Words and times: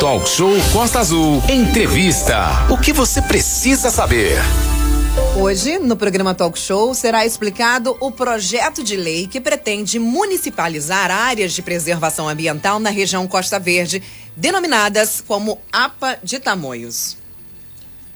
Talk 0.00 0.28
Show 0.28 0.52
Costa 0.74 0.98
Azul. 1.00 1.42
Entrevista. 1.48 2.66
O 2.70 2.78
que 2.78 2.92
você 2.92 3.22
precisa 3.22 3.90
saber? 3.90 4.36
Hoje, 5.40 5.78
no 5.78 5.96
programa 5.96 6.34
Talk 6.34 6.58
Show, 6.58 6.94
será 6.94 7.24
explicado 7.24 7.96
o 7.98 8.12
projeto 8.12 8.84
de 8.84 8.94
lei 8.94 9.26
que 9.26 9.40
pretende 9.40 9.98
municipalizar 9.98 11.10
áreas 11.10 11.54
de 11.54 11.62
preservação 11.62 12.28
ambiental 12.28 12.78
na 12.78 12.90
região 12.90 13.26
Costa 13.26 13.58
Verde, 13.58 14.02
denominadas 14.36 15.24
como 15.26 15.58
APA 15.72 16.18
de 16.22 16.38
Tamoios. 16.40 17.16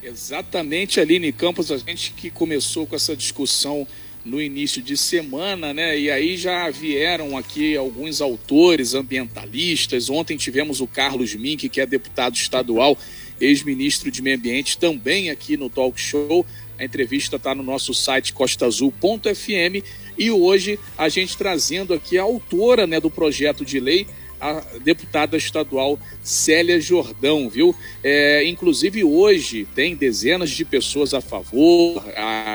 Exatamente, 0.02 1.00
Aline 1.00 1.32
Campos, 1.32 1.72
a 1.72 1.78
gente 1.78 2.12
que 2.12 2.30
começou 2.30 2.86
com 2.86 2.94
essa 2.94 3.16
discussão 3.16 3.86
no 4.24 4.40
início 4.40 4.82
de 4.82 4.96
semana, 4.96 5.72
né? 5.72 5.98
E 5.98 6.10
aí 6.10 6.36
já 6.36 6.68
vieram 6.70 7.36
aqui 7.36 7.76
alguns 7.76 8.20
autores 8.20 8.94
ambientalistas. 8.94 10.10
Ontem 10.10 10.36
tivemos 10.36 10.80
o 10.80 10.86
Carlos 10.86 11.34
Mink, 11.34 11.68
que 11.68 11.80
é 11.80 11.86
deputado 11.86 12.34
estadual, 12.34 12.98
ex-ministro 13.40 14.10
de 14.10 14.20
Meio 14.20 14.36
Ambiente, 14.36 14.78
também 14.78 15.30
aqui 15.30 15.56
no 15.56 15.70
Talk 15.70 15.98
Show. 16.00 16.44
A 16.78 16.84
entrevista 16.84 17.36
está 17.36 17.54
no 17.54 17.62
nosso 17.62 17.92
site 17.92 18.32
costaazul.fm 18.32 19.84
e 20.16 20.30
hoje 20.30 20.78
a 20.96 21.08
gente 21.08 21.36
trazendo 21.36 21.94
aqui 21.94 22.18
a 22.18 22.22
autora 22.22 22.86
né, 22.86 23.00
do 23.00 23.10
projeto 23.10 23.64
de 23.64 23.80
lei, 23.80 24.06
a 24.40 24.62
deputada 24.82 25.36
estadual 25.36 25.98
Célia 26.22 26.80
Jordão, 26.80 27.48
viu? 27.48 27.74
É, 28.02 28.44
inclusive 28.46 29.04
hoje 29.04 29.68
tem 29.74 29.94
dezenas 29.94 30.50
de 30.50 30.64
pessoas 30.64 31.12
a 31.12 31.20
favor 31.20 32.02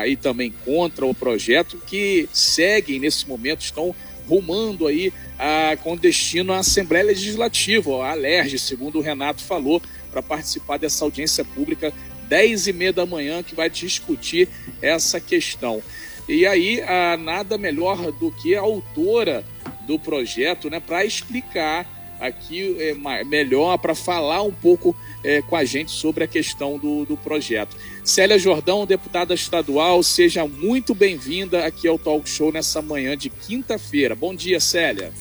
e 0.07 0.15
também 0.15 0.53
contra 0.63 1.05
o 1.05 1.13
projeto 1.13 1.77
que 1.85 2.27
seguem 2.33 2.99
nesse 2.99 3.27
momento, 3.27 3.61
estão 3.61 3.95
rumando 4.27 4.87
aí 4.87 5.13
a, 5.37 5.77
com 5.83 5.95
destino 5.95 6.53
à 6.53 6.59
Assembleia 6.59 7.05
Legislativa, 7.05 8.03
a 8.03 8.11
ALERJ, 8.11 8.57
segundo 8.57 8.97
o 8.97 9.01
Renato 9.01 9.43
falou, 9.43 9.81
para 10.11 10.23
participar 10.23 10.77
dessa 10.77 11.03
audiência 11.03 11.43
pública 11.45 11.93
10 12.27 12.67
e 12.67 12.73
meia 12.73 12.93
da 12.93 13.05
manhã 13.05 13.43
que 13.43 13.53
vai 13.53 13.69
discutir 13.69 14.47
essa 14.81 15.19
questão. 15.19 15.81
E 16.27 16.45
aí, 16.47 16.81
a, 16.81 17.17
nada 17.17 17.57
melhor 17.57 18.11
do 18.13 18.31
que 18.31 18.55
a 18.55 18.61
autora 18.61 19.45
do 19.85 19.99
projeto, 19.99 20.69
né, 20.69 20.79
para 20.79 21.05
explicar 21.05 21.85
aqui 22.19 22.75
é, 22.79 23.23
melhor, 23.23 23.77
para 23.77 23.93
falar 23.93 24.41
um 24.41 24.51
pouco 24.51 24.95
é, 25.23 25.41
com 25.41 25.55
a 25.55 25.65
gente 25.65 25.91
sobre 25.91 26.23
a 26.23 26.27
questão 26.27 26.77
do, 26.77 27.05
do 27.05 27.17
projeto. 27.17 27.75
Célia 28.03 28.39
Jordão, 28.39 28.85
deputada 28.85 29.33
estadual, 29.33 30.01
seja 30.01 30.47
muito 30.47 30.93
bem-vinda 30.93 31.65
aqui 31.65 31.87
ao 31.87 31.99
Talk 31.99 32.29
Show 32.29 32.51
nessa 32.51 32.81
manhã 32.81 33.17
de 33.17 33.29
quinta-feira. 33.29 34.15
Bom 34.15 34.33
dia, 34.33 34.59
Célia. 34.59 35.11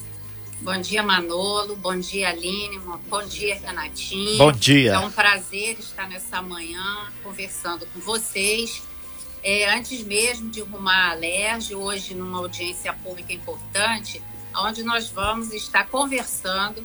Bom 0.60 0.80
dia, 0.80 1.02
Manolo. 1.02 1.76
Bom 1.76 1.98
dia, 1.98 2.30
Aline. 2.30 2.80
Bom 3.08 3.26
dia, 3.26 3.56
Renatinho. 3.56 4.38
Bom 4.38 4.52
dia. 4.52 4.92
É 4.92 4.98
um 4.98 5.10
prazer 5.10 5.76
estar 5.78 6.08
nessa 6.08 6.40
manhã 6.40 7.08
conversando 7.22 7.86
com 7.92 8.00
vocês 8.00 8.82
é, 9.44 9.70
antes 9.76 10.02
mesmo 10.02 10.50
de 10.50 10.62
rumar 10.62 11.10
a 11.10 11.14
LERJ, 11.14 11.74
hoje 11.74 12.14
numa 12.14 12.38
audiência 12.38 12.94
pública 12.94 13.30
importante, 13.30 14.22
onde 14.56 14.82
nós 14.82 15.08
vamos 15.08 15.52
estar 15.52 15.86
conversando 15.88 16.84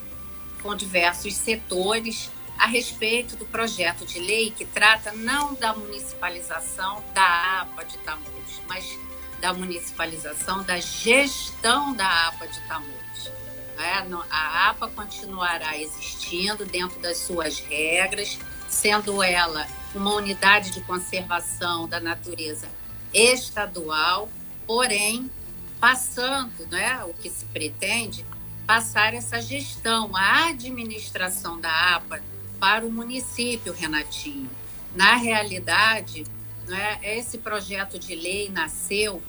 com 0.61 0.75
diversos 0.75 1.35
setores 1.35 2.29
a 2.57 2.67
respeito 2.67 3.37
do 3.37 3.45
projeto 3.45 4.05
de 4.05 4.19
lei 4.19 4.51
que 4.51 4.65
trata 4.65 5.13
não 5.13 5.53
da 5.55 5.73
municipalização 5.73 7.01
da 7.13 7.61
APA 7.61 7.85
de 7.85 7.97
Tamoios, 7.99 8.61
mas 8.67 8.97
da 9.39 9.53
municipalização 9.53 10.61
da 10.63 10.77
gestão 10.79 11.93
da 11.93 12.27
APA 12.27 12.47
de 12.47 12.59
Tamoios. 12.67 13.31
É, 13.77 14.03
a 14.29 14.69
APA 14.69 14.89
continuará 14.89 15.77
existindo 15.77 16.65
dentro 16.65 16.99
das 16.99 17.17
suas 17.17 17.59
regras, 17.59 18.37
sendo 18.67 19.23
ela 19.23 19.65
uma 19.95 20.13
unidade 20.15 20.71
de 20.71 20.81
conservação 20.81 21.87
da 21.87 22.01
natureza 22.01 22.67
estadual, 23.13 24.29
porém 24.67 25.31
passando, 25.79 26.67
né, 26.69 27.03
o 27.05 27.13
que 27.13 27.29
se 27.29 27.45
pretende, 27.45 28.25
passar 28.67 29.13
essa 29.13 29.41
gestão, 29.41 30.15
a 30.15 30.49
administração 30.49 31.59
da 31.59 31.95
APA 31.95 32.21
para 32.59 32.85
o 32.85 32.91
município, 32.91 33.73
Renatinho. 33.73 34.49
Na 34.95 35.15
realidade, 35.15 36.25
né, 36.67 36.99
esse 37.01 37.37
projeto 37.37 37.97
de 37.97 38.15
lei 38.15 38.49
nasceu 38.49 39.23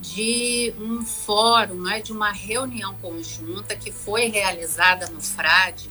de 0.00 0.72
um 0.78 1.04
fórum, 1.04 1.82
né, 1.82 2.00
de 2.00 2.12
uma 2.12 2.30
reunião 2.30 2.94
conjunta 2.96 3.74
que 3.74 3.90
foi 3.90 4.28
realizada 4.28 5.08
no 5.08 5.20
FRAD 5.20 5.90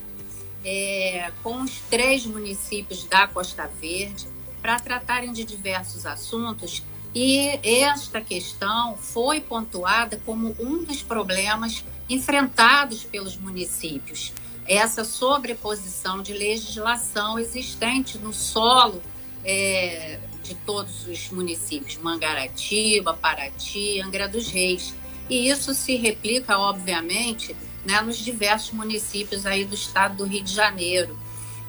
é, 0.63 1.31
com 1.43 1.61
os 1.61 1.79
três 1.89 2.25
municípios 2.25 3.03
da 3.03 3.27
Costa 3.27 3.67
Verde 3.67 4.27
para 4.61 4.79
tratarem 4.79 5.31
de 5.31 5.43
diversos 5.43 6.05
assuntos 6.05 6.83
e 7.15 7.59
esta 7.63 8.19
questão 8.19 8.97
foi 8.97 9.39
pontuada 9.39 10.19
como 10.25 10.53
um 10.59 10.83
dos 10.83 11.01
problemas 11.01 11.85
enfrentados 12.09 13.05
pelos 13.05 13.37
municípios. 13.37 14.33
Essa 14.67 15.05
sobreposição 15.05 16.21
de 16.21 16.33
legislação 16.33 17.39
existente 17.39 18.17
no 18.17 18.33
solo 18.33 19.01
é, 19.45 20.19
de 20.43 20.55
todos 20.55 21.07
os 21.07 21.29
municípios, 21.29 21.97
Mangaratiba, 21.97 23.13
Paraty, 23.13 24.01
Angra 24.01 24.27
dos 24.27 24.49
Reis. 24.49 24.93
E 25.29 25.47
isso 25.49 25.73
se 25.73 25.95
replica, 25.95 26.57
obviamente, 26.57 27.55
né, 27.85 28.01
nos 28.01 28.17
diversos 28.17 28.71
municípios 28.71 29.45
aí 29.45 29.63
do 29.63 29.75
estado 29.75 30.17
do 30.17 30.25
Rio 30.25 30.43
de 30.43 30.53
Janeiro. 30.53 31.17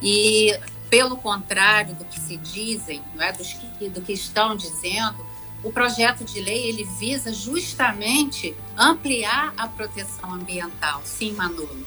E, 0.01 0.59
pelo 0.89 1.15
contrário 1.15 1.95
do 1.95 2.03
que 2.03 2.19
se 2.19 2.35
dizem, 2.35 3.01
não 3.15 3.23
é, 3.23 3.31
dos 3.31 3.53
que, 3.53 3.89
do 3.89 4.01
que 4.01 4.11
estão 4.11 4.55
dizendo, 4.55 5.25
o 5.63 5.71
projeto 5.71 6.23
de 6.23 6.39
lei 6.39 6.67
ele 6.67 6.83
visa 6.83 7.33
justamente 7.33 8.55
ampliar 8.77 9.53
a 9.57 9.67
proteção 9.67 10.33
ambiental. 10.33 11.01
Sim, 11.03 11.33
Manolo. 11.33 11.85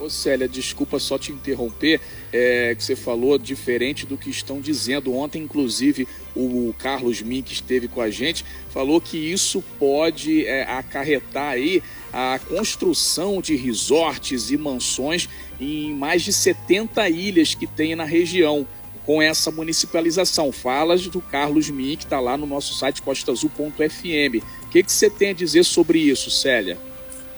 Ô 0.00 0.08
Célia, 0.08 0.48
desculpa 0.48 0.98
só 0.98 1.18
te 1.18 1.30
interromper, 1.30 2.00
é, 2.32 2.74
que 2.74 2.82
você 2.82 2.96
falou 2.96 3.36
diferente 3.36 4.06
do 4.06 4.16
que 4.16 4.30
estão 4.30 4.58
dizendo. 4.58 5.14
Ontem, 5.14 5.42
inclusive, 5.42 6.08
o 6.34 6.74
Carlos 6.78 7.20
Min, 7.20 7.42
que 7.42 7.52
esteve 7.52 7.86
com 7.86 8.00
a 8.00 8.08
gente, 8.08 8.42
falou 8.70 8.98
que 8.98 9.18
isso 9.18 9.62
pode 9.78 10.46
é, 10.46 10.62
acarretar 10.62 11.52
aí 11.52 11.82
a 12.10 12.40
construção 12.48 13.42
de 13.42 13.54
resorts 13.56 14.50
e 14.50 14.56
mansões 14.56 15.28
em 15.60 15.92
mais 15.94 16.22
de 16.22 16.32
70 16.32 17.06
ilhas 17.10 17.54
que 17.54 17.66
tem 17.66 17.94
na 17.94 18.04
região 18.04 18.66
com 19.04 19.20
essa 19.20 19.50
municipalização. 19.50 20.52
Falas 20.52 21.06
do 21.06 21.20
Carlos 21.20 21.68
Min, 21.70 21.96
que 21.96 22.04
está 22.04 22.20
lá 22.20 22.36
no 22.36 22.46
nosso 22.46 22.74
site 22.74 23.02
costaazul.fm. 23.02 24.44
O 24.62 24.68
que, 24.68 24.82
que 24.82 24.92
você 24.92 25.10
tem 25.10 25.30
a 25.30 25.34
dizer 25.34 25.64
sobre 25.64 25.98
isso, 25.98 26.30
Célia? 26.30 26.78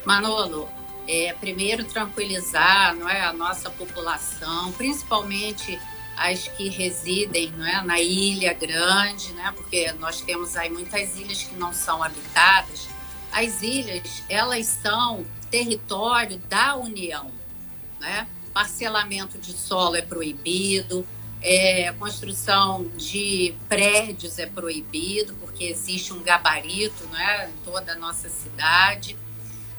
Manolo, 0.04 0.68
é, 1.06 1.32
primeiro 1.34 1.84
tranquilizar 1.84 2.94
não 2.94 3.08
é, 3.08 3.20
a 3.22 3.32
nossa 3.32 3.70
população, 3.70 4.72
principalmente 4.72 5.78
as 6.16 6.46
que 6.48 6.68
residem 6.68 7.52
não 7.56 7.66
é, 7.66 7.82
na 7.82 8.00
ilha 8.00 8.52
grande, 8.52 9.32
né, 9.32 9.52
porque 9.56 9.92
nós 9.92 10.20
temos 10.20 10.56
aí 10.56 10.68
muitas 10.70 11.16
ilhas 11.16 11.42
que 11.42 11.54
não 11.56 11.72
são 11.72 12.02
habitadas. 12.02 12.88
As 13.32 13.62
ilhas, 13.62 14.22
elas 14.28 14.66
são 14.66 15.24
território 15.50 16.38
da 16.48 16.76
União. 16.76 17.30
Né? 17.98 18.26
Parcelamento 18.52 19.38
de 19.38 19.52
solo 19.52 19.96
é 19.96 20.02
proibido, 20.02 21.06
é, 21.42 21.92
construção 21.98 22.86
de 22.96 23.54
prédios 23.68 24.38
é 24.38 24.46
proibido, 24.46 25.34
porque 25.34 25.64
existe 25.64 26.12
um 26.12 26.22
gabarito 26.22 27.08
é, 27.16 27.48
em 27.48 27.52
toda 27.64 27.92
a 27.92 27.96
nossa 27.96 28.28
cidade 28.28 29.16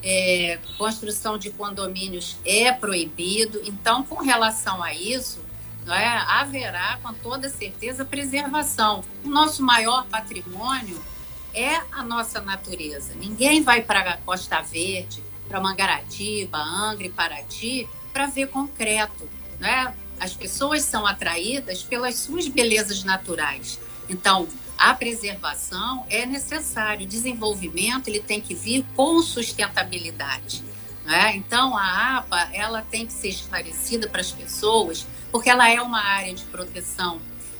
é, 0.04 0.60
construção 0.78 1.38
de 1.38 1.50
condomínios 1.50 2.38
é 2.46 2.72
proibido. 2.72 3.62
Então, 3.64 4.04
com 4.04 4.22
relação 4.22 4.84
a 4.84 4.94
isso, 4.94 5.40
não 5.86 5.96
é, 5.96 6.06
haverá 6.28 7.00
com 7.02 7.14
toda 7.14 7.50
certeza 7.50 8.04
preservação. 8.04 9.04
O 9.24 9.30
nosso 9.30 9.64
maior 9.64 10.06
patrimônio 10.08 11.02
é 11.54 11.76
a 11.92 12.04
nossa 12.04 12.42
natureza. 12.42 13.14
Ninguém 13.16 13.64
vai 13.64 13.82
para 13.82 14.12
a 14.12 14.18
Costa 14.18 14.62
Verde, 14.62 15.24
para 15.48 15.62
Mangaratiba, 15.62 16.58
Angra 16.58 17.06
e 17.06 17.10
Paraty 17.10 17.88
para 18.12 18.28
ver 18.28 18.48
concreto. 18.48 19.30
Não 19.60 19.68
é? 19.68 19.94
As 20.24 20.34
pessoas 20.34 20.84
são 20.84 21.06
atraídas 21.06 21.84
pelas 21.84 22.16
suas 22.16 22.48
belezas 22.48 23.04
naturais. 23.04 23.78
Então, 24.08 24.48
a 24.78 24.94
preservação 24.94 26.06
é 26.10 26.26
necessário. 26.26 27.06
O 27.06 27.10
desenvolvimento 27.10 28.08
ele 28.08 28.22
tem 28.22 28.40
que 28.40 28.56
vir 28.56 28.86
com 28.96 29.22
sustentabilidade. 29.22 30.64
Né? 31.04 31.36
Então, 31.36 31.78
a 31.78 32.20
APA 32.20 32.50
ela 32.54 32.82
tem 32.82 33.06
que 33.06 33.12
ser 33.12 33.28
esclarecida 33.28 34.08
para 34.08 34.22
as 34.22 34.32
pessoas, 34.32 35.06
porque 35.30 35.50
ela 35.50 35.70
é 35.70 35.82
uma 35.82 36.02
área 36.02 36.34
de 36.34 36.46
proteção 36.46 37.20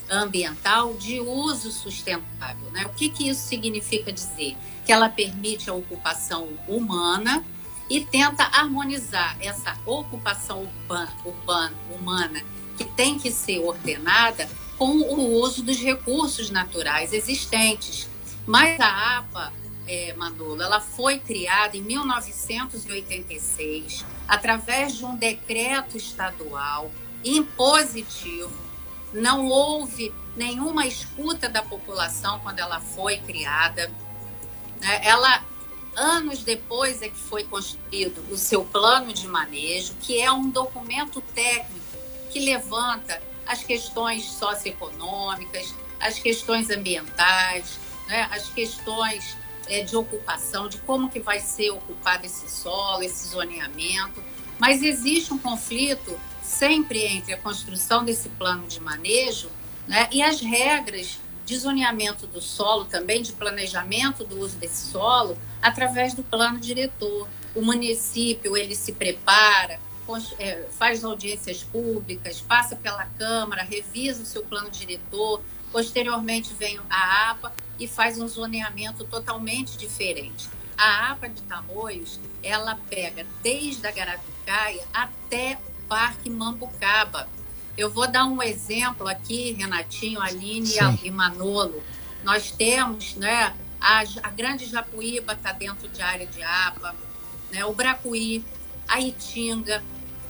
ambiental 0.10 0.94
de 0.94 1.20
uso 1.20 1.70
sustentável. 1.70 2.72
Né? 2.72 2.86
O 2.86 2.94
que, 2.94 3.10
que 3.10 3.28
isso 3.28 3.46
significa 3.46 4.10
dizer? 4.10 4.56
Que 4.86 4.94
ela 4.94 5.10
permite 5.10 5.70
a 5.70 5.74
ocupação 5.74 6.48
humana 6.66 7.44
e 7.90 8.00
tenta 8.06 8.46
harmonizar 8.46 9.36
essa 9.42 9.78
ocupação 9.86 10.62
urbana, 10.62 11.14
urbana, 11.26 11.74
humana 11.92 12.53
que 12.78 12.84
tem 12.84 13.18
que 13.18 13.32
ser 13.32 13.60
ordenada 13.60 14.50
com 14.78 14.98
o 14.98 15.40
uso 15.40 15.64
dos 15.64 15.78
recursos 15.78 16.50
naturais 16.50 17.14
existentes. 17.14 18.10
Mas 18.46 18.78
a 18.80 19.20
APA, 19.20 19.54
é, 19.88 20.14
Manolo, 20.14 20.62
ela 20.62 20.82
foi 20.82 21.20
criada 21.20 21.78
em 21.78 21.82
1986 21.82 24.06
através 24.28 24.98
de 24.98 25.06
um 25.06 25.16
decreto 25.16 25.96
estadual 25.98 26.92
impositivo. 27.24 28.52
Não 29.14 29.48
houve 29.48 30.14
nenhuma 30.36 30.86
escuta 30.86 31.48
da 31.48 31.62
população 31.62 32.40
quando 32.40 32.60
ela 32.60 32.80
foi 32.80 33.18
criada. 33.18 33.92
Né? 34.82 35.02
Ela 35.04 35.44
anos 35.96 36.44
depois 36.44 37.02
é 37.02 37.10
que 37.10 37.20
foi 37.20 37.44
construído 37.44 38.24
o 38.32 38.38
seu 38.38 38.66
plano 38.66 39.14
de 39.14 39.28
manejo, 39.28 39.94
que 40.02 40.20
é 40.20 40.32
um 40.32 40.50
documento 40.50 41.22
técnico 41.34 41.83
que 42.34 42.40
levanta 42.40 43.22
as 43.46 43.64
questões 43.64 44.26
socioeconômicas, 44.26 45.76
as 46.00 46.18
questões 46.18 46.72
ambientais, 46.72 47.80
né, 48.08 48.28
as 48.32 48.50
questões 48.50 49.38
é, 49.68 49.84
de 49.84 49.96
ocupação, 49.96 50.68
de 50.68 50.80
como 50.80 51.10
que 51.10 51.20
vai 51.20 51.40
ser 51.40 51.70
ocupado 51.70 52.26
esse 52.26 52.50
solo, 52.50 53.04
esse 53.04 53.28
zoneamento. 53.28 54.22
Mas 54.58 54.82
existe 54.82 55.32
um 55.32 55.38
conflito 55.38 56.20
sempre 56.42 57.06
entre 57.06 57.34
a 57.34 57.38
construção 57.38 58.04
desse 58.04 58.30
plano 58.30 58.68
de 58.68 58.80
manejo 58.80 59.50
né, 59.88 60.10
e 60.12 60.22
as 60.22 60.42
regras 60.42 61.20
de 61.46 61.58
zoneamento 61.58 62.26
do 62.26 62.42
solo, 62.42 62.86
também 62.86 63.22
de 63.22 63.34
planejamento 63.34 64.24
do 64.24 64.40
uso 64.40 64.58
desse 64.58 64.90
solo, 64.92 65.38
através 65.62 66.14
do 66.14 66.24
plano 66.24 66.60
diretor. 66.60 67.28
O 67.54 67.62
município 67.62 68.58
ele 68.58 68.76
se 68.76 68.94
prepara, 68.94 69.80
faz 70.72 71.04
audiências 71.04 71.64
públicas, 71.64 72.42
passa 72.42 72.76
pela 72.76 73.06
Câmara, 73.06 73.64
revisa 73.64 74.24
o 74.24 74.26
seu 74.26 74.44
plano 74.44 74.70
diretor, 74.70 75.42
posteriormente 75.72 76.54
vem 76.54 76.80
a 76.90 77.32
APA 77.32 77.54
e 77.80 77.88
faz 77.88 78.20
um 78.20 78.28
zoneamento 78.28 79.04
totalmente 79.06 79.78
diferente. 79.78 80.50
A 80.78 81.12
APA 81.12 81.30
de 81.30 81.42
Tamoios, 81.44 82.20
ela 82.42 82.76
pega 82.90 83.26
desde 83.42 83.86
a 83.88 83.92
Garatucaia 83.92 84.84
até 84.94 85.58
o 85.68 85.88
Parque 85.88 86.30
Mambucaba. 86.30 87.28
Eu 87.78 87.90
vou 87.90 88.08
dar 88.08 88.26
um 88.26 88.42
exemplo 88.42 89.08
aqui, 89.08 89.54
Renatinho, 89.54 90.22
Aline 90.22 90.68
Sim. 90.68 91.00
e 91.04 91.10
Manolo. 91.10 91.82
Nós 92.24 92.52
temos, 92.52 93.16
né, 93.16 93.56
a, 93.80 94.04
a 94.24 94.30
Grande 94.30 94.66
Japuíba 94.66 95.34
está 95.34 95.52
dentro 95.52 95.88
de 95.88 96.02
área 96.02 96.26
de 96.26 96.42
APA, 96.44 96.96
né, 97.52 97.66
o 97.66 97.74
Bracuí, 97.74 98.44
a 98.88 99.00
Itinga. 99.00 99.84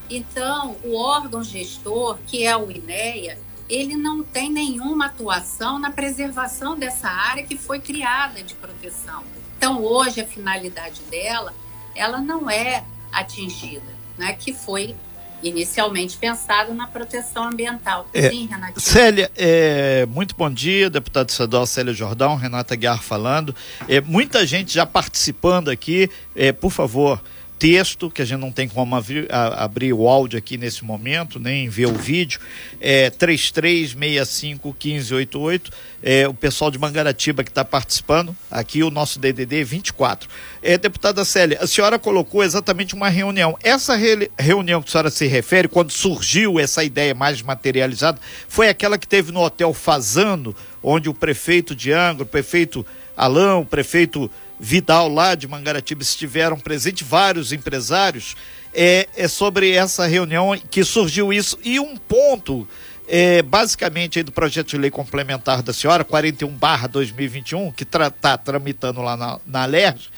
Então, 0.09 0.75
o 0.83 0.95
órgão 0.95 1.43
gestor, 1.43 2.17
que 2.27 2.45
é 2.45 2.55
o 2.55 2.69
INEA, 2.69 3.37
ele 3.69 3.95
não 3.95 4.23
tem 4.23 4.51
nenhuma 4.51 5.07
atuação 5.07 5.79
na 5.79 5.89
preservação 5.89 6.77
dessa 6.77 7.09
área 7.09 7.43
que 7.43 7.57
foi 7.57 7.79
criada 7.79 8.43
de 8.43 8.53
proteção. 8.55 9.23
Então, 9.57 9.81
hoje, 9.81 10.21
a 10.21 10.25
finalidade 10.25 11.01
dela, 11.09 11.53
ela 11.95 12.19
não 12.19 12.49
é 12.49 12.83
atingida, 13.11 13.93
né, 14.17 14.33
que 14.33 14.53
foi 14.53 14.95
inicialmente 15.41 16.17
pensado 16.17 16.73
na 16.73 16.87
proteção 16.87 17.43
ambiental. 17.43 18.07
É, 18.13 18.29
Sim, 18.29 18.47
Renatinho. 18.47 18.79
Célia, 18.79 19.31
é, 19.35 20.05
muito 20.05 20.35
bom 20.35 20.49
dia, 20.49 20.89
deputado 20.89 21.29
estadual 21.29 21.65
Célia 21.65 21.93
Jordão, 21.93 22.35
Renata 22.35 22.75
Guiar 22.75 23.03
falando. 23.03 23.53
É, 23.87 23.99
muita 23.99 24.45
gente 24.47 24.73
já 24.73 24.85
participando 24.85 25.69
aqui, 25.69 26.09
é, 26.35 26.51
por 26.51 26.71
favor, 26.71 27.21
texto, 27.63 28.11
que 28.11 28.21
a 28.21 28.25
gente 28.25 28.41
não 28.41 28.51
tem 28.51 28.67
como 28.67 28.93
abrir, 28.93 29.25
a, 29.31 29.63
abrir 29.63 29.93
o 29.93 30.09
áudio 30.09 30.37
aqui 30.37 30.57
nesse 30.57 30.83
momento, 30.83 31.39
nem 31.39 31.69
ver 31.69 31.85
o 31.85 31.93
vídeo, 31.93 32.41
é 32.81 33.09
33651588, 33.11 35.71
é, 36.03 36.27
o 36.27 36.33
pessoal 36.33 36.69
de 36.69 36.77
Mangaratiba 36.77 37.41
que 37.41 37.49
está 37.49 37.63
participando, 37.63 38.35
aqui 38.51 38.83
o 38.83 38.89
nosso 38.89 39.17
DDD 39.17 39.63
24. 39.63 40.27
É, 40.61 40.77
deputada 40.77 41.23
Célia, 41.23 41.57
a 41.61 41.67
senhora 41.67 41.97
colocou 41.97 42.43
exatamente 42.43 42.95
uma 42.95 43.07
reunião. 43.07 43.57
Essa 43.63 43.95
re, 43.95 44.29
reunião 44.37 44.81
que 44.81 44.89
a 44.89 44.91
senhora 44.91 45.09
se 45.09 45.25
refere, 45.25 45.69
quando 45.69 45.93
surgiu 45.93 46.59
essa 46.59 46.83
ideia 46.83 47.15
mais 47.15 47.41
materializada, 47.41 48.19
foi 48.45 48.67
aquela 48.67 48.97
que 48.97 49.07
teve 49.07 49.31
no 49.31 49.39
Hotel 49.39 49.73
Fazano, 49.73 50.53
onde 50.83 51.07
o 51.07 51.13
prefeito 51.13 51.73
de 51.73 51.93
Angra, 51.93 52.23
o 52.23 52.25
prefeito 52.25 52.85
Alão, 53.15 53.61
o 53.61 53.65
prefeito 53.65 54.29
Vidal 54.59 55.09
lá 55.09 55.35
de 55.35 55.47
Mangaratiba 55.47 56.01
estiveram 56.01 56.59
presentes, 56.59 57.07
vários 57.07 57.51
empresários, 57.51 58.35
é, 58.73 59.07
é 59.15 59.27
sobre 59.27 59.71
essa 59.71 60.05
reunião 60.05 60.57
que 60.69 60.83
surgiu 60.83 61.31
isso. 61.31 61.57
E 61.63 61.79
um 61.79 61.95
ponto, 61.95 62.67
é, 63.07 63.41
basicamente, 63.41 64.19
aí 64.19 64.23
do 64.23 64.31
projeto 64.31 64.69
de 64.69 64.77
lei 64.77 64.89
complementar 64.89 65.61
da 65.61 65.73
senhora, 65.73 66.03
41 66.03 66.49
barra 66.49 66.87
2021, 66.87 67.71
que 67.71 67.83
está 67.83 68.09
tra 68.09 68.11
tá 68.11 68.37
tramitando 68.37 69.01
lá 69.01 69.15
na, 69.15 69.39
na 69.45 69.65
LERJ, 69.65 70.09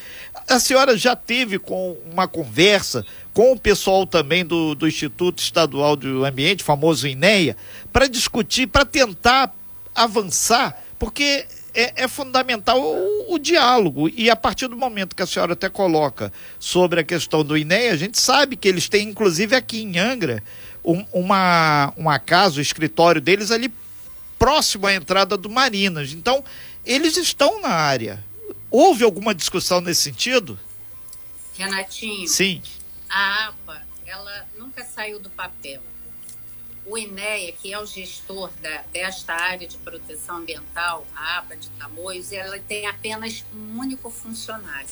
a 0.48 0.60
senhora 0.60 0.96
já 0.96 1.16
teve 1.16 1.58
com 1.58 1.96
uma 2.10 2.28
conversa 2.28 3.04
com 3.32 3.52
o 3.52 3.58
pessoal 3.58 4.06
também 4.06 4.44
do, 4.44 4.74
do 4.74 4.86
Instituto 4.86 5.42
Estadual 5.42 5.96
do 5.96 6.24
Ambiente, 6.24 6.62
famoso 6.62 7.06
INEA, 7.06 7.56
para 7.92 8.06
discutir, 8.06 8.66
para 8.66 8.84
tentar 8.84 9.54
avançar, 9.94 10.82
porque 10.98 11.46
é, 11.76 12.04
é 12.04 12.08
fundamental 12.08 12.80
o, 12.80 13.34
o, 13.34 13.38
diálogo. 13.38 14.08
E 14.08 14.30
a 14.30 14.34
partir 14.34 14.66
do 14.66 14.76
momento 14.76 15.14
que 15.14 15.22
a 15.22 15.26
senhora 15.26 15.52
até 15.52 15.68
coloca 15.68 16.32
sobre 16.58 17.00
a 17.00 17.04
questão 17.04 17.44
do 17.44 17.56
INEA, 17.56 17.92
a 17.92 17.96
gente 17.96 18.18
sabe 18.18 18.56
que 18.56 18.66
eles 18.66 18.88
têm, 18.88 19.10
inclusive 19.10 19.54
aqui 19.54 19.82
em 19.82 19.98
Angra, 19.98 20.42
um, 20.82 21.04
uma, 21.12 21.92
uma 21.94 22.18
casa, 22.18 22.58
o 22.58 22.62
escritório 22.62 23.20
deles 23.20 23.50
ali 23.50 23.70
próximo 24.38 24.86
à 24.86 24.94
entrada 24.94 25.36
do 25.36 25.50
Marinas. 25.50 26.12
Então, 26.12 26.42
eles 26.84 27.18
estão 27.18 27.60
na 27.60 27.68
área. 27.68 28.24
Houve 28.70 29.04
alguma 29.04 29.34
discussão 29.34 29.82
nesse 29.82 30.00
sentido? 30.02 30.58
Renatinho. 31.58 32.26
Sim. 32.26 32.62
A 33.08 33.48
APA, 33.48 33.82
ela 34.06 34.46
nunca 34.58 34.82
saiu 34.82 35.20
do 35.20 35.28
papel 35.28 35.82
o 36.86 36.96
INEA, 36.96 37.52
que 37.52 37.72
é 37.72 37.78
o 37.78 37.84
gestor 37.84 38.50
da, 38.62 38.82
desta 38.92 39.34
área 39.34 39.66
de 39.66 39.76
proteção 39.78 40.36
ambiental, 40.36 41.04
a 41.14 41.38
APA 41.38 41.56
de 41.56 41.68
Tamoios, 41.70 42.32
ela 42.32 42.58
tem 42.60 42.86
apenas 42.86 43.44
um 43.52 43.78
único 43.78 44.08
funcionário. 44.08 44.88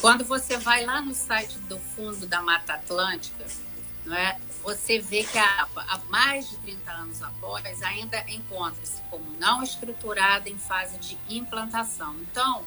Quando 0.00 0.24
você 0.24 0.56
vai 0.56 0.84
lá 0.84 1.00
no 1.00 1.12
site 1.12 1.58
do 1.60 1.78
Fundo 1.78 2.26
da 2.26 2.40
Mata 2.40 2.74
Atlântica, 2.74 3.44
não 4.04 4.16
é, 4.16 4.38
você 4.62 5.00
vê 5.00 5.24
que 5.24 5.36
a 5.36 5.62
APA, 5.62 5.84
há 5.88 5.98
mais 6.08 6.48
de 6.48 6.56
30 6.58 6.92
anos 6.92 7.22
após, 7.22 7.82
ainda 7.82 8.24
encontra-se 8.30 9.02
como 9.10 9.28
não 9.40 9.64
estruturada 9.64 10.48
em 10.48 10.56
fase 10.56 10.98
de 10.98 11.18
implantação. 11.28 12.14
Então, 12.20 12.64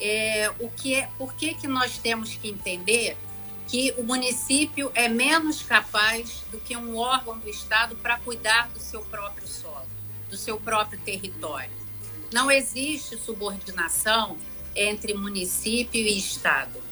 é, 0.00 0.50
o 0.58 0.70
que 0.70 0.94
é, 0.94 1.06
por 1.18 1.34
que, 1.34 1.54
que 1.54 1.68
nós 1.68 1.98
temos 1.98 2.34
que 2.34 2.48
entender 2.48 3.18
que 3.68 3.94
o 3.98 4.02
município 4.02 4.90
é 4.94 5.08
menos 5.08 5.62
capaz 5.62 6.42
do 6.50 6.58
que 6.58 6.74
um 6.74 6.96
órgão 6.96 7.38
do 7.38 7.48
Estado 7.48 7.94
para 7.96 8.18
cuidar 8.18 8.68
do 8.68 8.80
seu 8.80 9.02
próprio 9.02 9.46
solo, 9.46 9.86
do 10.30 10.38
seu 10.38 10.58
próprio 10.58 10.98
território. 11.00 11.70
Não 12.32 12.50
existe 12.50 13.16
subordinação 13.18 14.38
entre 14.74 15.12
município 15.12 16.00
e 16.00 16.16
Estado. 16.16 16.82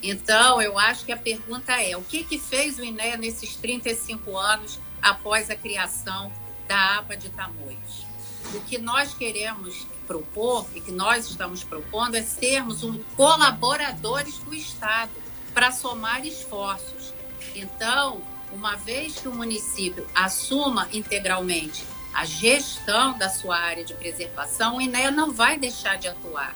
Então, 0.00 0.62
eu 0.62 0.78
acho 0.78 1.04
que 1.04 1.10
a 1.10 1.16
pergunta 1.16 1.72
é: 1.82 1.96
o 1.96 2.02
que, 2.02 2.22
que 2.22 2.38
fez 2.38 2.78
o 2.78 2.84
INEA 2.84 3.16
nesses 3.16 3.56
35 3.56 4.36
anos 4.36 4.78
após 5.02 5.50
a 5.50 5.56
criação 5.56 6.30
da 6.68 6.98
APA 6.98 7.16
de 7.16 7.28
Tamoios? 7.30 8.06
O 8.54 8.60
que 8.60 8.78
nós 8.78 9.14
queremos 9.14 9.86
propor 10.06 10.66
e 10.74 10.80
que 10.80 10.92
nós 10.92 11.28
estamos 11.28 11.64
propondo 11.64 12.14
é 12.14 12.22
sermos 12.22 12.84
um 12.84 13.02
colaboradores 13.16 14.38
do 14.38 14.54
Estado 14.54 15.23
para 15.54 15.70
somar 15.70 16.26
esforços. 16.26 17.14
Então, 17.54 18.20
uma 18.52 18.74
vez 18.76 19.20
que 19.20 19.28
o 19.28 19.34
município 19.34 20.06
assuma 20.14 20.88
integralmente 20.92 21.86
a 22.12 22.24
gestão 22.24 23.16
da 23.16 23.28
sua 23.28 23.56
área 23.56 23.84
de 23.84 23.94
preservação, 23.94 24.76
o 24.76 24.80
INEA 24.80 25.10
não 25.10 25.32
vai 25.32 25.58
deixar 25.58 25.96
de 25.96 26.08
atuar. 26.08 26.54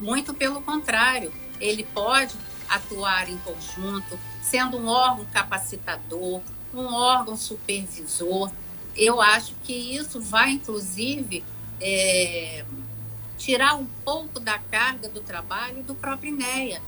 Muito 0.00 0.32
pelo 0.32 0.60
contrário, 0.60 1.32
ele 1.60 1.84
pode 1.84 2.34
atuar 2.68 3.28
em 3.28 3.38
conjunto, 3.38 4.18
sendo 4.42 4.76
um 4.76 4.88
órgão 4.88 5.24
capacitador, 5.26 6.40
um 6.74 6.92
órgão 6.92 7.36
supervisor. 7.36 8.50
Eu 8.96 9.20
acho 9.20 9.54
que 9.62 9.72
isso 9.72 10.20
vai, 10.20 10.50
inclusive, 10.50 11.44
é, 11.80 12.64
tirar 13.38 13.74
um 13.74 13.86
pouco 14.04 14.40
da 14.40 14.58
carga 14.58 15.08
do 15.08 15.20
trabalho 15.20 15.82
do 15.82 15.94
próprio 15.94 16.30
INEA? 16.34 16.82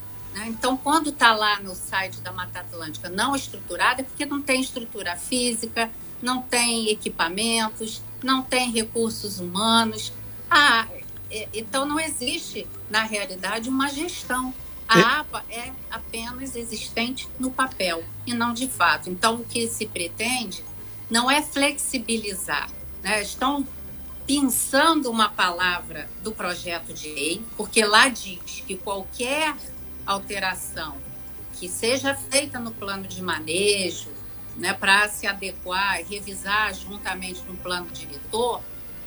Então, 0.45 0.77
quando 0.77 1.09
está 1.09 1.35
lá 1.35 1.59
no 1.59 1.75
site 1.75 2.21
da 2.21 2.31
Mata 2.31 2.59
Atlântica 2.59 3.09
não 3.09 3.35
estruturada, 3.35 4.01
é 4.01 4.03
porque 4.03 4.25
não 4.25 4.41
tem 4.41 4.61
estrutura 4.61 5.15
física, 5.15 5.89
não 6.21 6.41
tem 6.41 6.89
equipamentos, 6.89 8.01
não 8.23 8.41
tem 8.41 8.71
recursos 8.71 9.39
humanos. 9.39 10.13
Ah, 10.49 10.87
então 11.53 11.85
não 11.85 11.99
existe, 11.99 12.67
na 12.89 13.03
realidade, 13.03 13.69
uma 13.69 13.89
gestão. 13.89 14.53
A 14.87 14.99
é... 14.99 15.03
APA 15.03 15.45
é 15.49 15.71
apenas 15.91 16.55
existente 16.55 17.27
no 17.39 17.51
papel 17.51 18.03
e 18.25 18.33
não 18.33 18.53
de 18.53 18.67
fato. 18.67 19.09
Então, 19.09 19.35
o 19.35 19.45
que 19.45 19.67
se 19.67 19.85
pretende 19.85 20.63
não 21.09 21.29
é 21.29 21.41
flexibilizar. 21.41 22.69
Né? 23.03 23.21
Estão 23.21 23.65
pensando 24.25 25.09
uma 25.09 25.29
palavra 25.29 26.09
do 26.23 26.31
projeto 26.31 26.93
de 26.93 27.09
lei, 27.09 27.41
porque 27.57 27.83
lá 27.83 28.09
diz 28.09 28.63
que 28.65 28.77
qualquer 28.77 29.55
alteração 30.05 30.97
que 31.53 31.67
seja 31.67 32.15
feita 32.15 32.57
no 32.57 32.71
plano 32.71 33.05
de 33.05 33.21
manejo, 33.21 34.09
né, 34.55 34.73
para 34.73 35.07
se 35.09 35.27
adequar 35.27 35.99
e 35.99 36.03
revisar 36.03 36.73
juntamente 36.73 37.41
com 37.41 37.53
o 37.53 37.57
plano 37.57 37.87
diretor, 37.91 38.61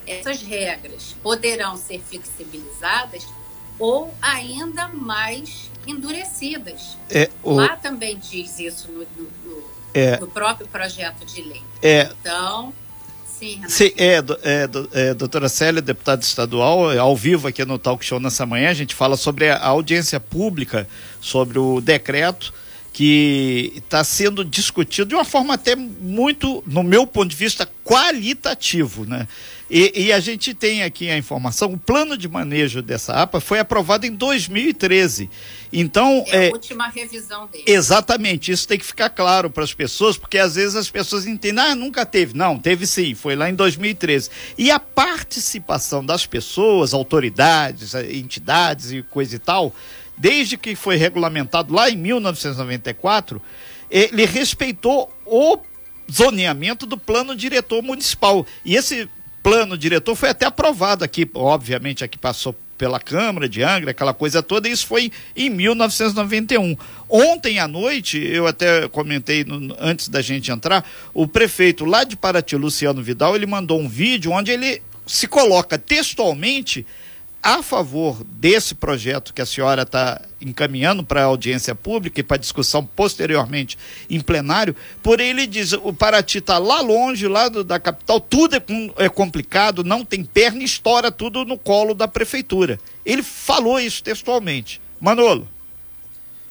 essas 0.07 0.43
regras 0.43 1.15
poderão 1.23 1.77
ser 1.77 2.01
flexibilizadas 2.01 3.27
ou 3.79 4.13
ainda 4.21 4.89
mais 4.89 5.71
endurecidas. 5.87 6.97
É, 7.11 7.31
o... 7.43 7.53
Lá 7.55 7.77
também 7.77 8.19
diz 8.19 8.59
isso 8.59 8.91
no, 8.91 9.01
no, 9.01 9.31
no, 9.45 9.65
é, 9.95 10.19
no 10.19 10.27
próprio 10.27 10.67
projeto 10.67 11.25
de 11.25 11.43
lei. 11.43 11.63
É, 11.81 12.03
então, 12.21 12.73
Sim, 13.43 13.61
Sim 13.67 13.91
é, 13.97 14.19
é, 14.45 14.69
é, 14.93 15.15
doutora 15.15 15.49
Célia, 15.49 15.83
deputada 15.83 16.23
estadual, 16.23 16.93
é, 16.93 16.99
ao 16.99 17.17
vivo 17.17 17.49
aqui 17.49 17.65
no 17.65 17.77
Talk 17.77 18.05
Show 18.05 18.21
nessa 18.21 18.47
manhã, 18.47 18.71
a 18.71 18.75
gente 18.75 18.95
fala 18.95 19.17
sobre 19.17 19.49
a 19.51 19.67
audiência 19.67 20.21
pública, 20.21 20.87
sobre 21.21 21.59
o 21.59 21.81
decreto 21.81 22.55
que 22.93 23.73
está 23.75 24.05
sendo 24.05 24.45
discutido 24.45 25.09
de 25.09 25.15
uma 25.17 25.25
forma 25.25 25.55
até 25.55 25.75
muito, 25.75 26.63
no 26.67 26.85
meu 26.85 27.05
ponto 27.05 27.31
de 27.31 27.37
vista, 27.37 27.69
qualitativo, 27.83 29.05
né? 29.07 29.27
E, 29.75 30.09
e, 30.09 30.13
a 30.13 30.21
gente 30.21 30.53
tem 30.53 30.83
aqui 30.83 31.09
a 31.09 31.17
informação, 31.17 31.73
o 31.73 31.79
plano 31.79 32.19
de 32.19 32.29
manejo 32.29 32.83
dessa 32.83 33.15
APA 33.15 33.41
foi 33.41 33.59
aprovado 33.59 34.05
em 34.05 34.13
2013. 34.13 35.31
Então, 35.73 36.23
é 36.29 36.37
a 36.37 36.45
é, 36.45 36.51
última 36.51 36.89
revisão 36.89 37.47
dele. 37.47 37.65
Exatamente, 37.67 38.53
isso 38.53 38.69
tem 38.69 38.79
que 38.79 38.85
ficar 38.85 39.09
claro 39.09 39.49
para 39.49 39.65
as 39.65 39.73
pessoas, 39.73 40.19
porque 40.19 40.37
às 40.37 40.57
vezes 40.57 40.77
as 40.77 40.91
pessoas 40.91 41.27
entendem, 41.27 41.65
ah, 41.65 41.75
nunca 41.75 42.05
teve. 42.05 42.37
Não, 42.37 42.59
teve 42.59 42.87
sim, 42.87 43.15
foi 43.15 43.35
lá 43.35 43.49
em 43.49 43.55
2013. 43.55 44.29
E 44.59 44.71
a 44.71 44.79
participação 44.79 46.05
das 46.05 46.27
pessoas, 46.27 46.93
autoridades, 46.93 47.95
entidades 47.95 48.93
e 48.93 49.03
coisa 49.03 49.37
e 49.37 49.39
tal, 49.39 49.75
desde 50.19 50.59
que 50.59 50.77
foi 50.77 50.97
regulamentado 50.97 51.73
lá 51.73 51.89
em 51.89 51.97
1994, 51.97 53.41
ele 53.91 54.27
respeitou 54.27 55.11
o 55.25 55.57
zoneamento 56.13 56.85
do 56.85 56.99
plano 56.99 57.35
diretor 57.35 57.83
municipal. 57.83 58.47
E 58.67 58.77
esse 58.77 59.09
plano 59.43 59.77
diretor 59.77 60.15
foi 60.15 60.29
até 60.29 60.47
aprovado 60.47 61.05
aqui, 61.05 61.29
obviamente 61.35 62.05
aqui 62.05 62.17
passou 62.17 62.55
pela 62.79 62.99
Câmara 62.99 63.49
de 63.49 63.63
Angra, 63.63 63.93
aquela 63.93 64.13
coisa 64.13 64.43
toda, 64.43 64.69
e 64.69 64.73
isso 64.73 64.87
foi 64.87 65.13
em 65.37 65.49
1991. 65.49 66.77
Ontem 67.09 67.61
à 67.61 67.69
noite, 67.69 68.19
eu 68.19 68.47
até 68.47 68.89
comentei 68.89 69.45
no, 69.45 69.77
antes 69.79 70.09
da 70.09 70.21
gente 70.21 70.51
entrar, 70.51 70.85
o 71.15 71.29
prefeito 71.29 71.85
lá 71.85 72.03
de 72.03 72.17
Paraty, 72.17 72.57
Luciano 72.57 73.01
Vidal, 73.01 73.37
ele 73.37 73.47
mandou 73.47 73.81
um 73.81 73.89
vídeo 73.89 74.33
onde 74.33 74.51
ele 74.51 74.83
se 75.07 75.29
coloca 75.29 75.79
textualmente 75.79 76.85
a 77.43 77.63
favor 77.63 78.23
desse 78.25 78.75
projeto 78.75 79.35
que 79.35 79.43
a 79.43 79.47
senhora 79.47 79.83
está 79.83 80.23
encaminhando 80.41 81.03
para 81.03 81.23
a 81.23 81.25
audiência 81.25 81.75
pública 81.75 82.21
e 82.21 82.23
para 82.23 82.37
discussão 82.37 82.87
posteriormente 82.87 83.77
em 84.09 84.21
plenário, 84.21 84.77
porém 85.03 85.31
ele 85.31 85.47
diz, 85.47 85.73
o 85.73 85.93
Paraty 85.93 86.39
está 86.39 86.59
lá 86.59 86.81
longe, 86.81 87.27
lá 87.27 87.49
do, 87.49 87.65
da 87.65 87.81
capital, 87.81 88.21
tudo 88.21 88.55
é, 88.55 88.63
é, 88.99 89.09
complicado, 89.09 89.83
não 89.83 90.05
tem 90.05 90.23
perna, 90.23 90.63
estoura 90.63 91.11
tudo 91.11 91.45
no 91.45 91.59
colo 91.59 91.95
da 91.95 92.07
prefeitura. 92.07 92.79
Ele 93.05 93.23
falou 93.23 93.81
isso 93.81 94.03
textualmente. 94.03 94.81
Manolo. 95.01 95.49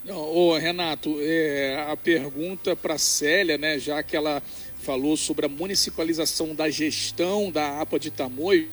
Não, 0.03 0.17
ô, 0.17 0.57
Renato, 0.57 1.15
é, 1.21 1.85
a 1.89 1.95
pergunta 1.95 2.75
para 2.75 2.97
Célia, 2.97 3.57
né, 3.57 3.79
já 3.79 4.03
que 4.03 4.15
ela 4.15 4.43
falou 4.81 5.15
sobre 5.15 5.45
a 5.45 5.49
municipalização 5.49 6.53
da 6.53 6.69
gestão 6.69 7.49
da 7.49 7.79
APA 7.79 7.99
de 7.99 8.09
Tamoio, 8.09 8.67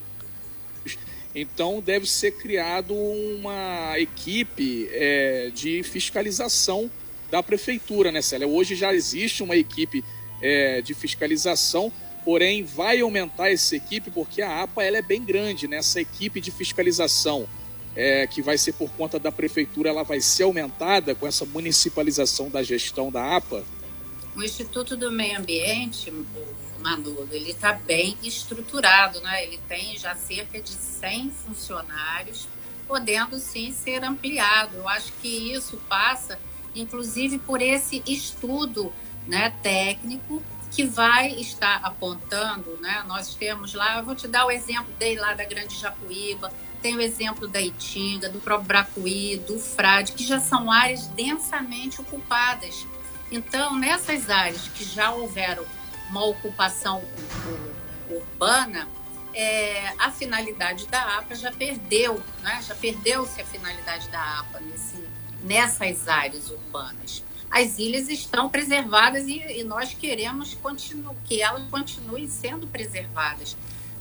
então 1.40 1.80
deve 1.80 2.06
ser 2.06 2.32
criado 2.32 2.94
uma 2.94 3.98
equipe 3.98 4.88
é, 4.92 5.50
de 5.54 5.82
fiscalização 5.82 6.90
da 7.30 7.42
prefeitura, 7.42 8.10
né, 8.10 8.22
Célia? 8.22 8.48
Hoje 8.48 8.74
já 8.74 8.92
existe 8.92 9.42
uma 9.42 9.56
equipe 9.56 10.04
é, 10.42 10.80
de 10.80 10.94
fiscalização, 10.94 11.92
porém 12.24 12.62
vai 12.64 13.00
aumentar 13.00 13.50
essa 13.50 13.76
equipe 13.76 14.10
porque 14.10 14.42
a 14.42 14.62
APA 14.62 14.82
ela 14.82 14.98
é 14.98 15.02
bem 15.02 15.22
grande, 15.22 15.68
né? 15.68 15.76
Essa 15.76 16.00
equipe 16.00 16.40
de 16.40 16.50
fiscalização 16.50 17.48
é, 17.94 18.26
que 18.26 18.42
vai 18.42 18.56
ser 18.56 18.72
por 18.72 18.90
conta 18.90 19.18
da 19.18 19.32
prefeitura, 19.32 19.90
ela 19.90 20.02
vai 20.02 20.20
ser 20.20 20.44
aumentada 20.44 21.14
com 21.14 21.26
essa 21.26 21.44
municipalização 21.44 22.48
da 22.48 22.62
gestão 22.62 23.10
da 23.10 23.36
APA? 23.36 23.64
O 24.38 24.42
Instituto 24.44 24.96
do 24.96 25.10
Meio 25.10 25.36
Ambiente, 25.36 26.14
Manolo, 26.78 27.28
ele 27.32 27.50
está 27.50 27.72
bem 27.72 28.16
estruturado, 28.22 29.20
né? 29.20 29.42
Ele 29.42 29.58
tem 29.66 29.98
já 29.98 30.14
cerca 30.14 30.60
de 30.62 30.70
100 30.70 31.32
funcionários, 31.32 32.46
podendo 32.86 33.36
sim 33.40 33.72
ser 33.72 34.04
ampliado. 34.04 34.76
Eu 34.76 34.88
acho 34.88 35.12
que 35.14 35.52
isso 35.52 35.76
passa, 35.88 36.38
inclusive, 36.72 37.40
por 37.40 37.60
esse 37.60 38.00
estudo 38.06 38.92
né, 39.26 39.52
técnico 39.60 40.40
que 40.70 40.84
vai 40.84 41.32
estar 41.32 41.80
apontando, 41.82 42.78
né? 42.80 43.04
Nós 43.08 43.34
temos 43.34 43.74
lá, 43.74 43.98
eu 43.98 44.04
vou 44.04 44.14
te 44.14 44.28
dar 44.28 44.46
o 44.46 44.52
exemplo 44.52 44.94
dele 45.00 45.18
lá 45.18 45.34
da 45.34 45.44
Grande 45.44 45.74
Japuíba, 45.74 46.52
tem 46.80 46.94
o 46.94 47.00
exemplo 47.00 47.48
da 47.48 47.60
Itinga, 47.60 48.28
do 48.28 48.38
Probracuí, 48.38 49.36
do 49.48 49.58
Frade, 49.58 50.12
que 50.12 50.24
já 50.24 50.38
são 50.38 50.70
áreas 50.70 51.08
densamente 51.08 52.00
ocupadas. 52.00 52.86
Então, 53.30 53.76
nessas 53.76 54.30
áreas 54.30 54.68
que 54.68 54.84
já 54.84 55.10
houveram 55.10 55.64
uma 56.08 56.24
ocupação 56.24 57.02
urbana, 58.10 58.88
é, 59.34 59.92
a 59.98 60.10
finalidade 60.10 60.86
da 60.86 61.18
APA 61.18 61.34
já 61.34 61.52
perdeu, 61.52 62.22
né? 62.42 62.60
já 62.66 62.74
perdeu-se 62.74 63.40
a 63.40 63.44
finalidade 63.44 64.08
da 64.08 64.40
APA 64.40 64.60
nesse, 64.60 65.04
nessas 65.44 66.08
áreas 66.08 66.50
urbanas. 66.50 67.22
As 67.50 67.78
ilhas 67.78 68.08
estão 68.08 68.48
preservadas 68.48 69.26
e, 69.26 69.38
e 69.38 69.64
nós 69.64 69.94
queremos 69.94 70.54
continu, 70.54 71.14
que 71.24 71.40
elas 71.40 71.68
continuem 71.70 72.26
sendo 72.28 72.66
preservadas. 72.66 73.56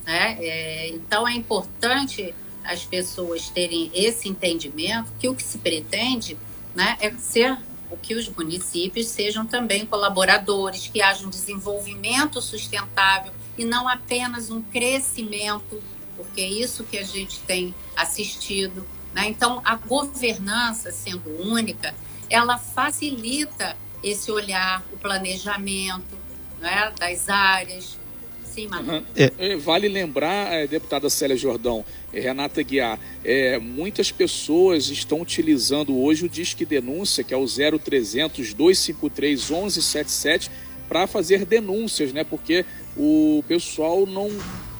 Né? 0.06 0.38
É, 0.40 0.90
então 0.90 1.28
é 1.28 1.34
importante 1.34 2.34
as 2.64 2.84
pessoas 2.84 3.50
terem 3.50 3.92
esse 3.94 4.28
entendimento 4.28 5.12
que 5.20 5.30
o 5.30 5.36
que 5.36 5.44
se 5.44 5.58
pretende 5.58 6.38
né, 6.76 6.98
é 7.00 7.12
ser 7.12 7.58
o 7.90 7.98
que 7.98 8.16
os 8.16 8.28
municípios 8.30 9.08
sejam 9.08 9.46
também 9.46 9.86
colaboradores, 9.86 10.88
que 10.88 11.02
haja 11.02 11.26
um 11.26 11.30
desenvolvimento 11.30 12.42
sustentável 12.42 13.32
e 13.58 13.64
não 13.64 13.88
apenas 13.88 14.50
um 14.50 14.62
crescimento, 14.62 15.82
porque 16.16 16.42
é 16.42 16.48
isso 16.48 16.84
que 16.84 16.98
a 16.98 17.04
gente 17.04 17.40
tem 17.42 17.74
assistido. 17.96 18.86
Né? 19.14 19.28
Então, 19.28 19.62
a 19.64 19.76
governança 19.76 20.92
sendo 20.92 21.30
única, 21.42 21.96
ela 22.30 22.58
facilita 22.58 23.76
esse 24.04 24.32
olhar, 24.32 24.84
o 24.92 24.98
planejamento 24.98 26.18
né, 26.60 26.92
das 27.00 27.30
áreas, 27.30 27.98
Sim, 28.58 28.68
uhum. 28.74 29.04
é. 29.16 29.56
Vale 29.56 29.88
lembrar, 29.88 30.52
é, 30.52 30.66
deputada 30.66 31.12
Célia 31.12 31.38
Jordão, 31.38 31.86
é, 32.12 32.20
Renata 32.20 32.64
Guiar, 32.64 33.00
é, 33.24 33.60
muitas 33.60 34.12
pessoas 34.12 34.90
estão 34.90 35.22
utilizando 35.22 35.96
hoje 35.96 36.26
o 36.26 36.30
Disque 36.30 36.66
Denúncia, 36.66 37.24
que 37.24 37.36
é 37.36 37.38
o 37.38 37.46
0300 37.46 38.56
253 38.56 39.52
1177, 39.52 40.50
para 40.90 41.06
fazer 41.06 41.46
denúncias, 41.46 42.12
né? 42.12 42.24
Porque 42.24 42.66
o 42.96 43.44
pessoal 43.48 44.08
não 44.08 44.32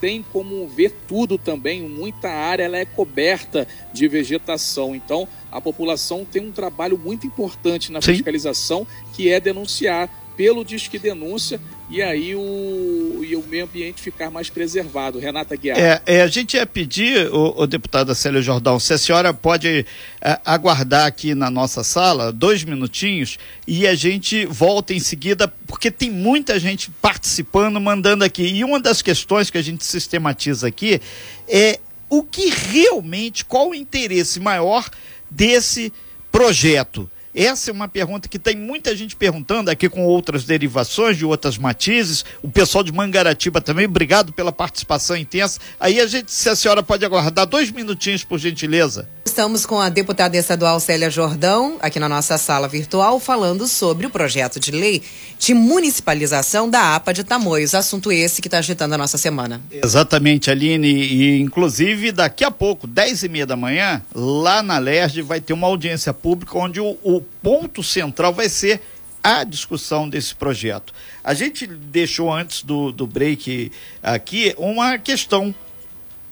tem 0.02 0.26
como 0.34 0.68
ver 0.68 0.96
tudo 1.08 1.38
também, 1.38 1.84
muita 1.84 2.30
área 2.30 2.64
ela 2.64 2.78
é 2.78 2.86
coberta 2.86 3.68
de 3.94 4.08
vegetação. 4.08 4.96
Então, 4.96 5.28
a 5.52 5.62
população 5.62 6.26
tem 6.26 6.42
um 6.42 6.52
trabalho 6.52 6.98
muito 6.98 7.28
importante 7.28 7.92
na 7.92 8.02
Sim. 8.02 8.14
fiscalização, 8.14 8.88
que 9.14 9.30
é 9.30 9.40
denunciar 9.40 10.10
pelo 10.36 10.64
Disque 10.64 10.98
Denúncia 10.98 11.60
e 11.90 12.02
aí 12.02 12.36
o, 12.36 13.24
e 13.24 13.36
o 13.36 13.44
meio 13.44 13.64
ambiente 13.64 14.02
ficar 14.02 14.30
mais 14.30 14.50
preservado. 14.50 15.20
Renata 15.20 15.56
Guiar. 15.56 15.80
É, 15.80 16.02
é 16.06 16.22
a 16.22 16.28
gente 16.28 16.58
ia 16.58 16.66
pedir, 16.66 17.34
o, 17.34 17.62
o 17.62 17.68
deputado 17.68 18.14
Célia 18.14 18.42
Jordão, 18.42 18.78
se 18.78 18.94
a 18.94 18.98
senhora 18.98 19.34
pode 19.34 19.86
é, 20.22 20.40
aguardar 20.44 21.06
aqui 21.06 21.34
na 21.34 21.50
nossa 21.50 21.84
sala 21.84 22.32
dois 22.32 22.64
minutinhos 22.64 23.38
e 23.66 23.88
a 23.88 23.96
gente 23.96 24.46
volta 24.46 24.94
em 24.94 25.00
seguida, 25.00 25.48
porque 25.66 25.90
tem 25.90 26.12
muita 26.12 26.60
gente 26.60 26.92
participando, 27.02 27.80
mandando 27.80 28.26
aqui. 28.26 28.44
E 28.44 28.64
uma 28.66 28.82
das 28.82 29.02
questões 29.02 29.50
que 29.50 29.58
a 29.58 29.62
gente 29.62 29.86
sistematiza 29.86 30.68
aqui 30.68 31.00
é 31.48 31.80
o 32.10 32.22
que 32.22 32.50
realmente, 32.50 33.46
qual 33.46 33.70
o 33.70 33.76
interesse 33.76 34.40
maior 34.42 34.90
desse 35.30 35.92
projeto? 36.32 37.10
Essa 37.38 37.70
é 37.70 37.74
uma 37.74 37.88
pergunta 37.88 38.28
que 38.28 38.40
tem 38.40 38.56
muita 38.56 38.96
gente 38.96 39.16
perguntando 39.16 39.70
aqui 39.70 39.88
com 39.88 40.04
outras 40.04 40.44
derivações, 40.44 41.16
de 41.16 41.24
outras 41.24 41.56
matizes. 41.56 42.26
O 42.42 42.50
pessoal 42.50 42.84
de 42.84 42.92
Mangaratiba 42.92 43.62
também, 43.62 43.86
obrigado 43.86 44.34
pela 44.34 44.52
participação 44.52 45.16
intensa. 45.16 45.60
Aí 45.80 46.00
a 46.00 46.08
gente, 46.08 46.32
se 46.32 46.50
a 46.50 46.56
senhora 46.56 46.82
pode 46.82 47.06
aguardar 47.06 47.46
dois 47.46 47.70
minutinhos, 47.70 48.24
por 48.24 48.40
gentileza. 48.40 49.08
Estamos 49.38 49.68
com 49.68 49.80
a 49.80 49.88
deputada 49.88 50.36
estadual 50.36 50.80
Célia 50.80 51.12
Jordão, 51.12 51.78
aqui 51.80 52.00
na 52.00 52.10
nossa 52.10 52.40
sala 52.40 52.68
virtual, 52.68 53.20
falando 53.20 53.68
sobre 53.68 54.08
o 54.08 54.10
projeto 54.10 54.60
de 54.60 54.72
lei 54.72 55.04
de 55.38 55.54
municipalização 55.54 56.68
da 56.68 56.96
APA 56.96 57.14
de 57.14 57.24
Tamoios. 57.24 57.76
Assunto 57.76 58.12
esse 58.12 58.42
que 58.42 58.48
está 58.48 58.58
agitando 58.58 58.96
a 58.96 58.98
nossa 58.98 59.16
semana. 59.16 59.62
Exatamente, 59.70 60.50
Aline. 60.50 60.88
E, 60.88 61.40
inclusive, 61.40 62.12
daqui 62.12 62.44
a 62.44 62.50
pouco, 62.50 62.88
10 62.88 63.26
e 63.26 63.30
meia 63.30 63.46
da 63.46 63.56
manhã, 63.56 64.02
lá 64.16 64.64
na 64.64 64.80
LERJ, 64.80 65.22
vai 65.22 65.40
ter 65.40 65.54
uma 65.54 65.68
audiência 65.68 66.12
pública 66.12 66.58
onde 66.58 66.82
o, 66.82 66.98
o 67.04 67.22
ponto 67.22 67.84
central 67.84 68.34
vai 68.34 68.50
ser 68.50 68.82
a 69.24 69.44
discussão 69.44 70.10
desse 70.10 70.34
projeto. 70.34 70.92
A 71.24 71.36
gente 71.36 71.68
deixou 71.68 72.34
antes 72.34 72.64
do, 72.64 72.92
do 72.92 73.06
break 73.06 73.72
aqui 74.02 74.56
uma 74.58 74.98
questão 74.98 75.54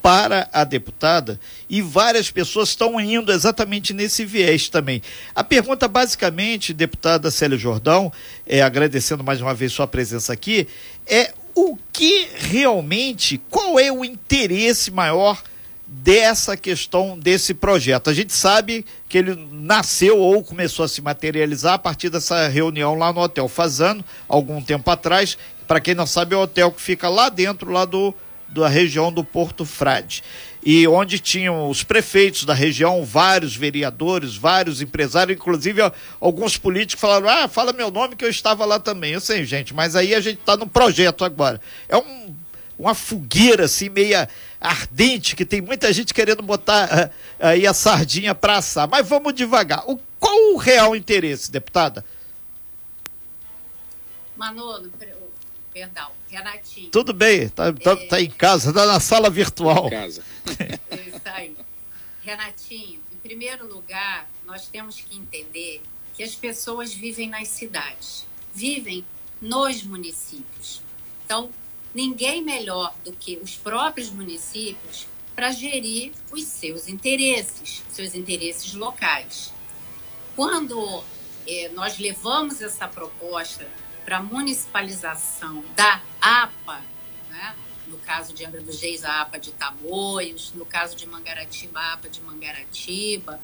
para 0.06 0.48
a 0.54 0.64
deputada 0.64 1.40
e 1.68 1.82
várias 1.82 2.30
pessoas 2.30 2.70
estão 2.70 3.02
indo 3.02 3.32
exatamente 3.32 3.92
nesse 3.92 4.24
viés 4.24 4.70
também. 4.70 5.02
A 5.34 5.44
pergunta, 5.44 5.88
basicamente, 5.88 6.76
deputada 6.76 7.32
Célia 7.32 7.58
Jordão, 7.58 8.14
é, 8.46 8.62
agradecendo 8.62 9.24
mais 9.24 9.42
uma 9.42 9.56
vez 9.56 9.74
sua 9.74 9.88
presença 9.88 10.32
aqui, 10.32 10.68
é 11.08 11.34
o 11.56 11.76
que 11.92 12.28
realmente, 12.36 13.42
qual 13.50 13.80
é 13.80 13.92
o 13.92 14.06
interesse 14.06 14.92
maior 14.92 15.42
dessa 15.88 16.56
questão 16.56 17.18
desse 17.18 17.56
projeto? 17.56 18.08
A 18.08 18.14
gente 18.14 18.32
sabe 18.32 18.86
que 19.10 19.18
ele 19.18 19.36
nasceu 19.52 20.20
ou 20.20 20.44
começou 20.44 20.86
a 20.86 20.88
se 20.88 21.02
materializar 21.02 21.74
a 21.74 21.80
partir 21.80 22.12
dessa 22.12 22.48
reunião 22.48 22.94
lá 22.94 23.12
no 23.12 23.22
Hotel 23.22 23.48
Fazano, 23.48 24.06
algum 24.28 24.62
tempo 24.62 24.88
atrás. 24.92 25.36
Para 25.68 25.80
quem 25.80 25.96
não 25.96 26.06
sabe, 26.06 26.36
é 26.36 26.38
o 26.38 26.42
hotel 26.42 26.72
que 26.72 26.80
fica 26.80 27.10
lá 27.10 27.28
dentro, 27.28 27.72
lá 27.72 27.86
do 27.86 28.14
da 28.48 28.68
região 28.68 29.12
do 29.12 29.24
Porto 29.24 29.66
Frade. 29.66 30.24
E 30.66 30.88
onde 30.88 31.20
tinham 31.20 31.70
os 31.70 31.84
prefeitos 31.84 32.44
da 32.44 32.54
região, 32.54 33.06
vários 33.06 33.56
vereadores, 33.56 34.36
vários 34.36 34.82
empresários, 34.82 35.38
inclusive 35.38 35.80
alguns 36.20 36.58
políticos 36.58 37.00
falaram: 37.00 37.30
ah, 37.30 37.48
fala 37.48 37.72
meu 37.72 37.92
nome 37.92 38.16
que 38.16 38.26
eu 38.26 38.30
estava 38.30 38.66
lá 38.66 38.80
também. 38.80 39.14
Eu 39.14 39.22
sei, 39.22 39.46
gente, 39.46 39.76
mas 39.76 39.96
aí 39.96 40.16
a 40.16 40.20
gente 40.20 40.40
está 40.40 40.58
no 40.58 40.66
projeto 40.66 41.24
agora. 41.24 41.62
É 41.88 41.96
um, 41.96 42.36
uma 42.80 42.96
fogueira 42.96 43.66
assim, 43.66 43.90
meia 43.90 44.28
ardente, 44.60 45.36
que 45.36 45.46
tem 45.46 45.62
muita 45.62 45.94
gente 45.94 46.16
querendo 46.16 46.42
botar 46.42 46.90
uh, 46.90 47.12
aí 47.40 47.68
a 47.68 47.74
sardinha 47.74 48.34
para 48.34 48.58
assar. 48.58 48.88
Mas 48.90 49.08
vamos 49.08 49.36
devagar. 49.36 49.84
O, 49.88 50.00
qual 50.20 50.56
o 50.56 50.58
real 50.58 50.96
interesse, 50.96 51.52
deputada? 51.52 52.04
Manolo, 54.36 54.90
perdão, 55.76 56.10
Renatinho. 56.30 56.90
Tudo 56.90 57.14
bem, 57.14 57.50
tá, 57.50 57.74
tá, 57.74 57.92
é... 57.92 58.08
tá 58.08 58.22
em 58.22 58.30
casa, 58.30 58.72
tá 58.72 58.86
na 58.86 58.98
sala 59.02 59.30
virtual. 59.30 59.88
Em 59.88 59.90
casa. 59.90 60.24
É 60.90 60.96
isso 60.96 61.22
aí. 61.26 61.58
Renatinho, 62.22 63.02
em 63.14 63.18
primeiro 63.18 63.68
lugar, 63.68 64.26
nós 64.46 64.70
temos 64.70 65.02
que 65.02 65.18
entender 65.18 65.82
que 66.14 66.24
as 66.24 66.34
pessoas 66.34 66.94
vivem 66.94 67.28
nas 67.28 67.50
cidades, 67.50 68.26
vivem 68.54 69.06
nos 69.42 69.84
municípios. 69.84 70.82
Então, 71.26 71.50
ninguém 71.94 72.42
melhor 72.42 72.96
do 73.04 73.12
que 73.12 73.36
os 73.44 73.58
próprios 73.58 74.10
municípios 74.10 75.08
para 75.36 75.52
gerir 75.52 76.14
os 76.32 76.46
seus 76.46 76.88
interesses, 76.88 77.84
seus 77.92 78.16
interesses 78.16 78.74
locais. 78.74 79.52
Quando 80.38 81.04
eh, 81.46 81.70
nós 81.74 82.00
levamos 82.00 82.62
essa 82.62 82.88
proposta 82.88 83.68
para 84.06 84.22
municipalização 84.22 85.66
da 85.76 86.00
APA, 86.22 86.80
né? 87.32 87.56
no 87.88 87.98
caso 87.98 88.34
de 88.34 88.46
Angra 88.46 88.62
dos 88.62 88.80
Reis, 88.80 89.04
a 89.04 89.22
APA 89.22 89.40
de 89.40 89.52
Tamoios, 89.52 90.54
no 90.54 90.66
caso 90.66 90.96
de 90.96 91.08
Mangaratiba, 91.08 91.80
a 91.80 91.94
APA 91.94 92.08
de 92.08 92.22
Mangaratiba, 92.22 93.42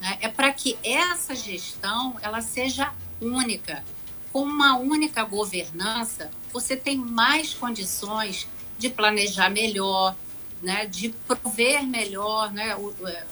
né? 0.00 0.18
é 0.20 0.28
para 0.28 0.52
que 0.52 0.76
essa 0.82 1.34
gestão 1.34 2.16
ela 2.20 2.42
seja 2.42 2.92
única. 3.20 3.84
Com 4.32 4.42
uma 4.42 4.76
única 4.76 5.24
governança, 5.24 6.30
você 6.52 6.76
tem 6.76 6.96
mais 6.96 7.54
condições 7.54 8.48
de 8.78 8.88
planejar 8.88 9.48
melhor, 9.48 10.16
né? 10.60 10.86
de 10.86 11.10
prover 11.26 11.86
melhor 11.86 12.52
né? 12.52 12.76
É, 13.06 13.24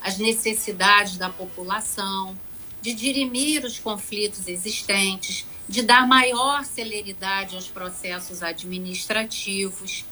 as 0.00 0.16
necessidades 0.16 1.16
da 1.16 1.28
população, 1.28 2.36
de 2.80 2.94
dirimir 2.94 3.64
os 3.64 3.78
conflitos 3.78 4.48
existentes, 4.48 5.46
de 5.68 5.82
dar 5.82 6.06
maior 6.06 6.64
celeridade 6.64 7.54
aos 7.54 7.68
processos 7.68 8.42
administrativos. 8.42 10.04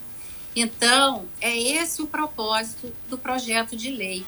Então, 0.55 1.27
é 1.41 1.57
esse 1.57 2.03
o 2.03 2.07
propósito 2.07 2.93
do 3.09 3.19
projeto 3.19 3.77
de 3.77 3.91
lei: 3.91 4.25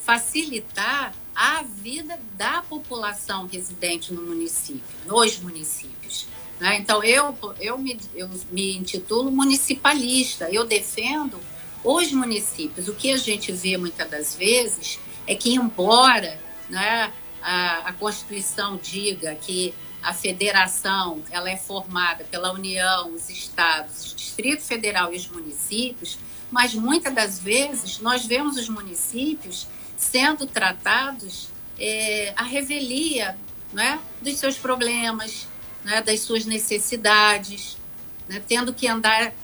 facilitar 0.00 1.14
a 1.34 1.62
vida 1.62 2.18
da 2.36 2.62
população 2.62 3.46
residente 3.46 4.12
no 4.12 4.22
município, 4.22 4.82
nos 5.06 5.38
municípios. 5.40 6.26
Né? 6.60 6.78
Então, 6.78 7.02
eu, 7.02 7.36
eu, 7.60 7.76
me, 7.76 7.98
eu 8.14 8.30
me 8.50 8.76
intitulo 8.76 9.30
municipalista, 9.30 10.48
eu 10.50 10.64
defendo 10.64 11.38
os 11.82 12.12
municípios. 12.12 12.88
O 12.88 12.94
que 12.94 13.12
a 13.12 13.16
gente 13.16 13.52
vê 13.52 13.76
muitas 13.76 14.08
das 14.08 14.34
vezes 14.34 14.98
é 15.26 15.34
que, 15.34 15.54
embora 15.54 16.38
né, 16.70 17.12
a, 17.44 17.88
a 17.88 17.92
Constituição 17.92 18.78
diga 18.82 19.34
que 19.34 19.74
a 20.02 20.14
federação 20.14 21.22
ela 21.30 21.50
é 21.50 21.56
formada 21.56 22.24
pela 22.24 22.52
União, 22.52 23.14
os 23.14 23.28
estados, 23.28 24.12
o 24.12 24.16
Distrito 24.16 24.62
Federal 24.62 25.12
e 25.12 25.16
os 25.16 25.28
municípios, 25.28 26.18
mas 26.50 26.74
muitas 26.74 27.14
das 27.14 27.38
vezes 27.38 28.00
nós 28.00 28.24
vemos 28.24 28.56
os 28.56 28.68
municípios 28.68 29.66
sendo 29.96 30.46
tratados 30.46 31.48
é, 31.78 32.32
a 32.36 32.42
revelia 32.42 33.36
né, 33.72 34.00
dos 34.22 34.36
seus 34.36 34.56
problemas, 34.56 35.46
né, 35.84 36.00
das 36.00 36.20
suas 36.20 36.46
necessidades, 36.46 37.76
né, 38.28 38.42
tendo 38.46 38.72
que 38.72 38.88
andar 38.88 39.34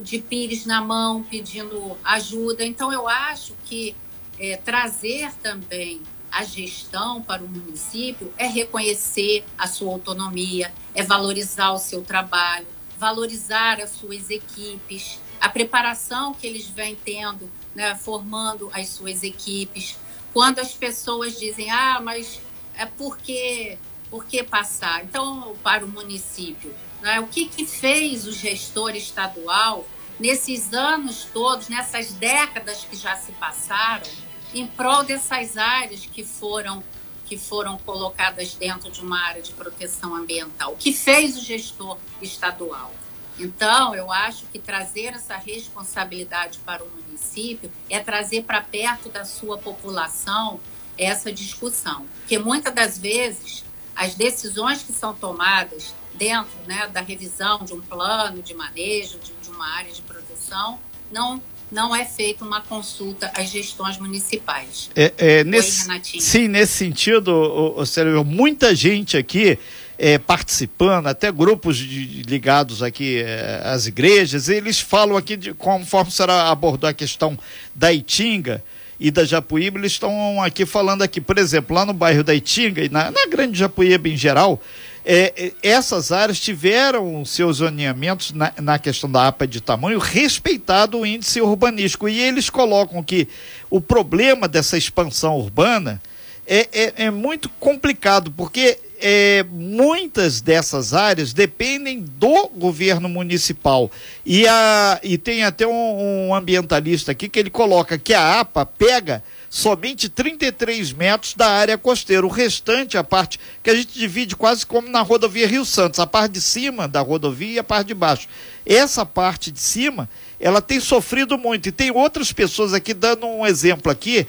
de 0.00 0.18
pires 0.18 0.64
na 0.64 0.80
mão 0.80 1.24
pedindo 1.24 1.96
ajuda. 2.04 2.64
Então, 2.64 2.92
eu 2.92 3.08
acho 3.08 3.54
que 3.64 3.96
é, 4.38 4.56
trazer 4.56 5.32
também 5.42 6.02
a 6.30 6.44
gestão 6.44 7.22
para 7.22 7.42
o 7.42 7.48
município 7.48 8.32
é 8.36 8.46
reconhecer 8.46 9.44
a 9.56 9.66
sua 9.66 9.92
autonomia, 9.92 10.72
é 10.94 11.02
valorizar 11.02 11.72
o 11.72 11.78
seu 11.78 12.02
trabalho, 12.02 12.66
valorizar 12.98 13.80
as 13.80 13.90
suas 13.90 14.30
equipes, 14.30 15.20
a 15.40 15.48
preparação 15.48 16.34
que 16.34 16.46
eles 16.46 16.66
vêm 16.66 16.96
tendo, 16.96 17.50
né, 17.74 17.94
formando 17.94 18.70
as 18.72 18.88
suas 18.88 19.22
equipes. 19.22 19.96
Quando 20.32 20.58
as 20.58 20.72
pessoas 20.72 21.38
dizem, 21.38 21.70
ah, 21.70 22.00
mas 22.02 22.40
é 22.74 22.86
porque, 22.86 23.78
por 24.10 24.24
que 24.24 24.42
passar? 24.42 25.04
Então, 25.04 25.56
para 25.62 25.84
o 25.84 25.88
município, 25.88 26.74
né, 27.00 27.20
o 27.20 27.26
que, 27.26 27.46
que 27.46 27.64
fez 27.64 28.26
o 28.26 28.32
gestor 28.32 28.96
estadual 28.96 29.86
nesses 30.18 30.72
anos 30.72 31.28
todos, 31.32 31.68
nessas 31.68 32.12
décadas 32.12 32.84
que 32.84 32.96
já 32.96 33.16
se 33.16 33.32
passaram, 33.32 34.06
em 34.54 34.66
prol 34.66 35.04
dessas 35.04 35.56
áreas 35.56 36.06
que 36.06 36.24
foram 36.24 36.82
que 37.24 37.36
foram 37.36 37.76
colocadas 37.80 38.54
dentro 38.54 38.90
de 38.90 39.02
uma 39.02 39.20
área 39.20 39.42
de 39.42 39.52
proteção 39.52 40.14
ambiental, 40.14 40.74
que 40.76 40.94
fez 40.94 41.36
o 41.36 41.44
gestor 41.44 41.98
estadual. 42.22 42.90
Então, 43.38 43.94
eu 43.94 44.10
acho 44.10 44.46
que 44.46 44.58
trazer 44.58 45.14
essa 45.14 45.36
responsabilidade 45.36 46.58
para 46.60 46.82
o 46.82 46.88
município 46.88 47.70
é 47.90 48.00
trazer 48.00 48.44
para 48.44 48.62
perto 48.62 49.10
da 49.10 49.26
sua 49.26 49.58
população 49.58 50.58
essa 50.96 51.30
discussão. 51.30 52.06
Porque 52.20 52.38
muitas 52.38 52.74
das 52.74 52.98
vezes 52.98 53.62
as 53.94 54.14
decisões 54.14 54.82
que 54.82 54.92
são 54.92 55.14
tomadas 55.14 55.94
dentro 56.14 56.58
né, 56.66 56.88
da 56.88 57.00
revisão 57.00 57.64
de 57.64 57.74
um 57.74 57.80
plano 57.80 58.42
de 58.42 58.54
manejo, 58.54 59.18
de, 59.18 59.32
de 59.34 59.50
uma 59.50 59.68
área 59.76 59.92
de 59.92 60.02
proteção, 60.02 60.80
não 61.12 61.40
não 61.70 61.94
é 61.94 62.04
feita 62.04 62.44
uma 62.44 62.60
consulta 62.60 63.30
às 63.34 63.50
gestões 63.50 63.98
municipais. 63.98 64.90
É, 64.94 65.12
é, 65.18 65.44
nesse, 65.44 65.86
sim, 66.20 66.48
nesse 66.48 66.72
sentido, 66.72 67.28
o, 67.28 67.82
o, 67.82 68.24
muita 68.24 68.74
gente 68.74 69.16
aqui 69.16 69.58
é, 69.98 70.16
participando, 70.16 71.08
até 71.08 71.30
grupos 71.32 71.76
de, 71.76 72.22
ligados 72.22 72.82
aqui 72.82 73.18
é, 73.20 73.62
às 73.64 73.86
igrejas, 73.86 74.48
eles 74.48 74.78
falam 74.78 75.16
aqui, 75.16 75.36
de, 75.36 75.52
conforme 75.52 76.10
será 76.12 76.50
abordou 76.50 76.88
a 76.88 76.94
questão 76.94 77.36
da 77.74 77.92
Itinga 77.92 78.62
e 79.00 79.10
da 79.10 79.24
Japuíba, 79.24 79.78
eles 79.78 79.92
estão 79.92 80.42
aqui 80.42 80.64
falando 80.64 81.02
aqui, 81.02 81.20
por 81.20 81.36
exemplo, 81.36 81.74
lá 81.74 81.84
no 81.84 81.92
bairro 81.92 82.22
da 82.22 82.34
Itinga 82.34 82.82
e 82.82 82.88
na, 82.88 83.10
na 83.10 83.26
grande 83.26 83.58
Japuíba 83.58 84.08
em 84.08 84.16
geral, 84.16 84.62
é, 85.10 85.32
é, 85.38 85.52
essas 85.62 86.12
áreas 86.12 86.38
tiveram 86.38 87.24
seus 87.24 87.56
zoneamentos 87.56 88.30
na, 88.32 88.52
na, 88.60 88.78
questão 88.78 89.10
da 89.10 89.26
APA 89.26 89.46
de 89.46 89.58
tamanho 89.58 89.98
respeitado 89.98 90.98
o 90.98 91.06
índice 91.06 91.40
urbanístico. 91.40 92.10
E 92.10 92.20
eles 92.20 92.50
colocam 92.50 93.02
que 93.02 93.26
o 93.70 93.80
problema 93.80 94.46
dessa 94.46 94.76
expansão 94.76 95.38
urbana 95.38 95.98
é, 96.46 96.68
é, 96.70 96.92
é 97.06 97.10
muito 97.10 97.48
complicado, 97.58 98.30
porque 98.32 98.78
é, 99.00 99.46
muitas 99.50 100.42
dessas 100.42 100.92
áreas 100.92 101.32
dependem 101.32 102.00
do 102.02 102.48
governo 102.48 103.08
municipal. 103.08 103.90
E, 104.26 104.46
a, 104.46 105.00
e 105.02 105.16
tem 105.16 105.42
até 105.42 105.66
um, 105.66 106.28
um 106.28 106.34
ambientalista 106.34 107.12
aqui 107.12 107.30
que 107.30 107.38
ele 107.38 107.48
coloca 107.48 107.96
que 107.96 108.12
a 108.12 108.40
APA 108.40 108.66
pega 108.66 109.24
somente 109.50 110.08
33 110.08 110.92
metros 110.92 111.34
da 111.34 111.48
área 111.48 111.78
costeira. 111.78 112.26
O 112.26 112.30
restante, 112.30 112.98
a 112.98 113.04
parte 113.04 113.38
que 113.62 113.70
a 113.70 113.74
gente 113.74 113.98
divide 113.98 114.36
quase 114.36 114.66
como 114.66 114.88
na 114.88 115.00
rodovia 115.00 115.46
Rio 115.46 115.64
Santos, 115.64 116.00
a 116.00 116.06
parte 116.06 116.32
de 116.32 116.40
cima 116.40 116.86
da 116.86 117.00
rodovia 117.00 117.52
e 117.52 117.58
a 117.58 117.64
parte 117.64 117.88
de 117.88 117.94
baixo. 117.94 118.28
Essa 118.66 119.06
parte 119.06 119.50
de 119.50 119.60
cima, 119.60 120.08
ela 120.38 120.60
tem 120.60 120.80
sofrido 120.80 121.38
muito. 121.38 121.68
E 121.68 121.72
tem 121.72 121.90
outras 121.90 122.32
pessoas 122.32 122.74
aqui, 122.74 122.92
dando 122.92 123.26
um 123.26 123.46
exemplo 123.46 123.90
aqui, 123.90 124.26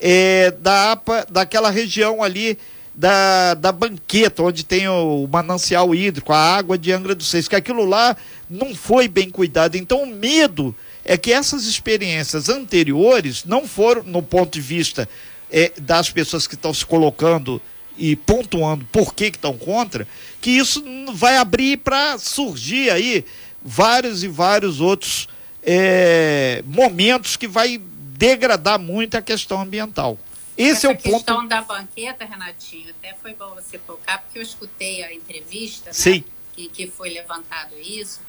é, 0.00 0.50
da 0.50 0.92
APA, 0.92 1.26
daquela 1.30 1.70
região 1.70 2.22
ali 2.22 2.58
da, 2.94 3.54
da 3.54 3.72
banqueta, 3.72 4.42
onde 4.42 4.64
tem 4.64 4.88
o, 4.88 5.24
o 5.24 5.28
manancial 5.28 5.94
hídrico, 5.94 6.32
a 6.32 6.38
água 6.38 6.76
de 6.76 6.92
Angra 6.92 7.14
dos 7.14 7.28
Seis, 7.28 7.48
que 7.48 7.56
aquilo 7.56 7.84
lá 7.84 8.16
não 8.48 8.74
foi 8.74 9.08
bem 9.08 9.30
cuidado. 9.30 9.76
Então, 9.76 10.02
o 10.02 10.06
medo 10.06 10.74
é 11.04 11.16
que 11.16 11.32
essas 11.32 11.64
experiências 11.64 12.48
anteriores 12.48 13.44
não 13.44 13.66
foram, 13.66 14.02
no 14.04 14.22
ponto 14.22 14.52
de 14.52 14.60
vista 14.60 15.08
é, 15.50 15.72
das 15.80 16.10
pessoas 16.10 16.46
que 16.46 16.54
estão 16.54 16.72
se 16.72 16.86
colocando 16.86 17.60
e 17.96 18.16
pontuando 18.16 18.84
por 18.86 19.14
que 19.14 19.26
estão 19.26 19.56
contra, 19.56 20.06
que 20.40 20.50
isso 20.50 20.82
vai 21.12 21.36
abrir 21.36 21.78
para 21.78 22.18
surgir 22.18 22.90
aí 22.90 23.24
vários 23.62 24.22
e 24.22 24.28
vários 24.28 24.80
outros 24.80 25.28
é, 25.62 26.62
momentos 26.66 27.36
que 27.36 27.46
vai 27.46 27.78
degradar 27.78 28.78
muito 28.78 29.16
a 29.16 29.22
questão 29.22 29.60
ambiental. 29.60 30.18
Esse 30.56 30.86
Essa 30.86 30.88
é 30.88 30.90
o 30.90 30.96
ponto. 30.96 31.08
A 31.08 31.12
questão 31.12 31.46
da 31.46 31.62
banqueta, 31.62 32.24
Renatinho, 32.24 32.90
até 32.90 33.14
foi 33.20 33.34
bom 33.34 33.54
você 33.54 33.78
tocar, 33.78 34.18
porque 34.22 34.38
eu 34.38 34.42
escutei 34.42 35.02
a 35.02 35.12
entrevista 35.14 35.92
Sim. 35.92 36.18
Né, 36.18 36.24
que, 36.54 36.68
que 36.68 36.86
foi 36.86 37.10
levantado 37.10 37.74
isso, 37.78 38.20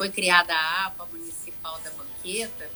foi 0.00 0.08
criada 0.08 0.54
a 0.54 0.86
APA 0.86 1.04
Municipal 1.12 1.78
da 1.84 1.90
Banqueta, 1.90 2.70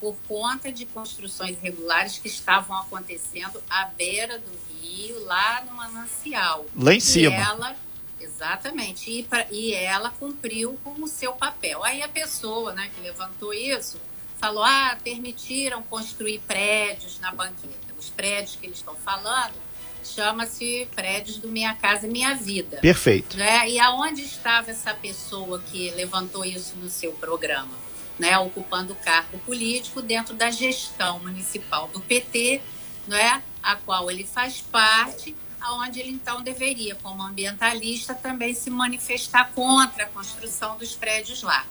por 0.00 0.16
conta 0.26 0.72
de 0.72 0.86
construções 0.86 1.50
irregulares 1.58 2.16
que 2.16 2.26
estavam 2.26 2.74
acontecendo 2.74 3.62
à 3.68 3.84
beira 3.84 4.38
do 4.38 4.50
rio, 4.70 5.22
lá 5.26 5.62
no 5.62 5.72
manancial. 5.72 6.64
Lá 6.74 6.94
em 6.94 6.96
e 6.96 7.00
cima. 7.02 7.36
Ela, 7.36 7.76
exatamente, 8.18 9.10
e, 9.10 9.22
pra, 9.22 9.46
e 9.50 9.74
ela 9.74 10.08
cumpriu 10.08 10.80
com 10.82 10.92
o 11.02 11.06
seu 11.06 11.34
papel. 11.34 11.84
Aí 11.84 12.02
a 12.02 12.08
pessoa 12.08 12.72
né, 12.72 12.90
que 12.94 13.02
levantou 13.02 13.52
isso 13.52 14.00
falou: 14.38 14.64
ah, 14.64 14.96
permitiram 15.04 15.82
construir 15.82 16.38
prédios 16.38 17.20
na 17.20 17.30
banqueta 17.30 17.90
os 17.98 18.08
prédios 18.08 18.56
que 18.56 18.64
eles 18.64 18.78
estão 18.78 18.96
falando, 18.96 19.52
chama-se 20.04 20.88
prédios 20.94 21.38
do 21.38 21.48
Minha 21.48 21.74
Casa 21.74 22.06
Minha 22.06 22.34
Vida. 22.34 22.78
Perfeito. 22.78 23.36
Né? 23.36 23.70
E 23.70 23.78
aonde 23.78 24.22
estava 24.22 24.70
essa 24.70 24.94
pessoa 24.94 25.60
que 25.60 25.90
levantou 25.90 26.44
isso 26.44 26.76
no 26.76 26.88
seu 26.88 27.12
programa? 27.12 27.72
Né? 28.18 28.38
Ocupando 28.38 28.94
cargo 28.94 29.38
político 29.38 30.02
dentro 30.02 30.34
da 30.34 30.50
gestão 30.50 31.18
municipal 31.20 31.88
do 31.88 32.00
PT, 32.00 32.60
né? 33.06 33.42
a 33.62 33.76
qual 33.76 34.10
ele 34.10 34.24
faz 34.24 34.60
parte, 34.60 35.36
aonde 35.60 36.00
ele 36.00 36.10
então 36.10 36.42
deveria, 36.42 36.94
como 36.96 37.22
ambientalista, 37.22 38.14
também 38.14 38.54
se 38.54 38.70
manifestar 38.70 39.50
contra 39.52 40.04
a 40.04 40.08
construção 40.08 40.76
dos 40.76 40.94
prédios 40.94 41.42
lá. 41.42 41.66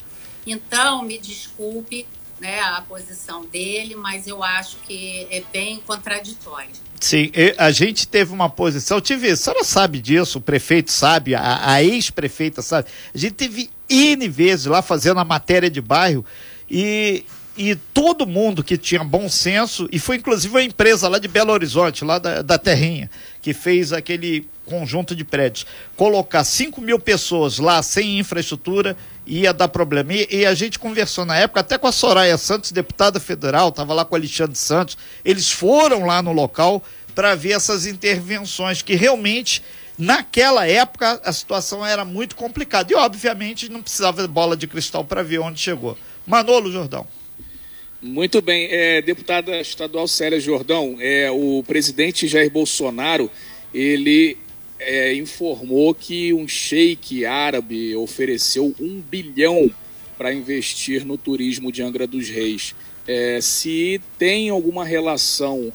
Então, 0.45 1.03
me 1.03 1.17
desculpe, 1.17 2.07
né, 2.39 2.59
a 2.61 2.81
posição 2.81 3.45
dele, 3.45 3.95
mas 3.95 4.27
eu 4.27 4.43
acho 4.43 4.77
que 4.87 5.27
é 5.29 5.43
bem 5.51 5.81
contraditório. 5.85 6.69
Sim, 6.99 7.31
a 7.57 7.71
gente 7.71 8.07
teve 8.07 8.33
uma 8.33 8.49
posição, 8.49 8.99
tive, 8.99 9.29
a 9.29 9.35
senhora 9.35 9.63
sabe 9.63 9.99
disso, 9.99 10.39
o 10.39 10.41
prefeito 10.41 10.91
sabe, 10.91 11.33
a, 11.33 11.71
a 11.71 11.83
ex-prefeita 11.83 12.61
sabe, 12.61 12.89
a 13.13 13.17
gente 13.17 13.33
teve 13.33 13.69
N 13.89 14.27
vezes 14.27 14.65
lá 14.65 14.81
fazendo 14.81 15.19
a 15.19 15.25
matéria 15.25 15.69
de 15.69 15.79
bairro 15.79 16.25
e, 16.69 17.23
e 17.57 17.75
todo 17.93 18.27
mundo 18.27 18.63
que 18.63 18.77
tinha 18.77 19.03
bom 19.03 19.29
senso, 19.29 19.87
e 19.91 19.97
foi 19.97 20.17
inclusive 20.17 20.53
uma 20.53 20.63
empresa 20.63 21.07
lá 21.07 21.19
de 21.19 21.27
Belo 21.27 21.53
Horizonte, 21.53 22.03
lá 22.03 22.19
da, 22.19 22.41
da 22.41 22.57
Terrinha, 22.57 23.09
que 23.41 23.53
fez 23.53 23.93
aquele 23.93 24.49
conjunto 24.65 25.15
de 25.15 25.23
prédios, 25.23 25.65
colocar 25.95 26.43
5 26.43 26.79
mil 26.79 26.99
pessoas 26.99 27.57
lá 27.57 27.81
sem 27.81 28.19
infraestrutura 28.19 28.95
ia 29.29 29.53
dar 29.53 29.67
problema. 29.67 30.13
E, 30.13 30.27
e, 30.31 30.45
a 30.45 30.53
gente 30.55 30.79
conversou 30.79 31.23
na 31.23 31.37
época 31.37 31.59
até 31.59 31.77
com 31.77 31.87
a 31.87 31.91
Soraya 31.91 32.37
Santos, 32.37 32.71
deputada 32.71 33.19
federal, 33.19 33.69
estava 33.69 33.93
lá 33.93 34.03
com 34.03 34.15
o 34.15 34.17
Alexandre 34.17 34.57
Santos. 34.57 34.97
Eles 35.23 35.51
foram 35.51 36.05
lá 36.05 36.21
no 36.21 36.33
local 36.33 36.83
para 37.13 37.35
ver 37.35 37.51
essas 37.51 37.85
intervenções, 37.85 38.81
que 38.81 38.95
realmente, 38.95 39.61
naquela 39.97 40.67
época, 40.67 41.21
a 41.23 41.31
situação 41.31 41.85
era 41.85 42.03
muito 42.03 42.35
complicada. 42.35 42.91
E, 42.91 42.95
obviamente, 42.95 43.69
não 43.69 43.81
precisava 43.81 44.21
de 44.23 44.27
bola 44.27 44.57
de 44.57 44.65
cristal 44.65 45.05
para 45.05 45.21
ver 45.21 45.39
onde 45.39 45.59
chegou. 45.59 45.97
Manolo 46.25 46.71
Jordão. 46.71 47.05
Muito 48.01 48.41
bem, 48.41 48.67
é, 48.71 49.01
deputada 49.01 49.59
estadual 49.59 50.07
Célia 50.07 50.39
Jordão, 50.39 50.95
é, 51.01 51.29
o 51.29 51.61
presidente 51.67 52.29
Jair 52.29 52.49
Bolsonaro, 52.49 53.29
ele 53.73 54.37
é, 54.79 55.13
informou 55.13 55.93
que 55.93 56.33
um 56.33 56.47
sheik 56.47 57.25
árabe 57.25 57.95
ofereceu 57.95 58.73
um 58.79 59.01
bilhão 59.01 59.69
para 60.17 60.33
investir 60.33 61.05
no 61.05 61.17
turismo 61.17 61.71
de 61.71 61.83
Angra 61.83 62.07
dos 62.07 62.29
Reis. 62.29 62.73
É, 63.07 63.39
se 63.41 64.01
tem 64.17 64.49
alguma 64.49 64.85
relação 64.85 65.71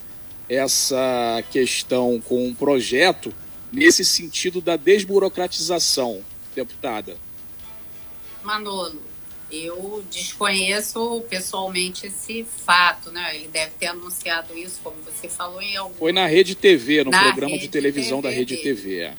essa 0.48 1.42
questão 1.50 2.20
com 2.20 2.46
um 2.46 2.54
projeto 2.54 3.32
nesse 3.72 4.04
sentido 4.04 4.60
da 4.60 4.76
desburocratização, 4.76 6.20
deputada? 6.54 7.16
Manolo, 8.42 9.00
eu 9.62 10.04
desconheço 10.10 11.24
pessoalmente 11.28 12.06
esse 12.06 12.44
fato, 12.44 13.10
né? 13.10 13.34
Ele 13.34 13.48
deve 13.48 13.72
ter 13.72 13.86
anunciado 13.86 14.56
isso, 14.56 14.80
como 14.82 14.96
você 15.02 15.28
falou, 15.28 15.60
em 15.60 15.76
algum... 15.76 15.94
Foi 15.94 16.12
na 16.12 16.26
Rede 16.26 16.54
TV, 16.54 17.04
no 17.04 17.10
na 17.10 17.22
programa 17.22 17.58
de 17.58 17.68
televisão 17.68 18.20
TV 18.20 18.28
da 18.28 18.38
Rede 18.38 18.56
TV. 18.56 19.00
É. 19.00 19.14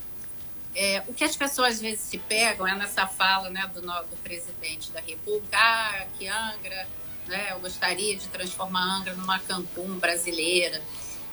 É, 0.75 1.03
o 1.07 1.13
que 1.13 1.23
as 1.23 1.35
pessoas 1.35 1.75
às 1.75 1.81
vezes 1.81 2.01
se 2.01 2.17
pegam 2.17 2.67
é 2.67 2.75
nessa 2.75 3.07
fala 3.07 3.49
né, 3.49 3.69
do, 3.73 3.81
do 3.81 4.17
presidente 4.23 4.91
da 4.91 4.99
República, 4.99 5.57
ah, 5.57 6.05
que 6.17 6.27
Angra, 6.27 6.87
né, 7.27 7.47
eu 7.51 7.59
gostaria 7.59 8.15
de 8.17 8.27
transformar 8.27 8.97
Angra 8.97 9.13
numa 9.13 9.39
Cancún 9.39 9.97
brasileira. 9.97 10.81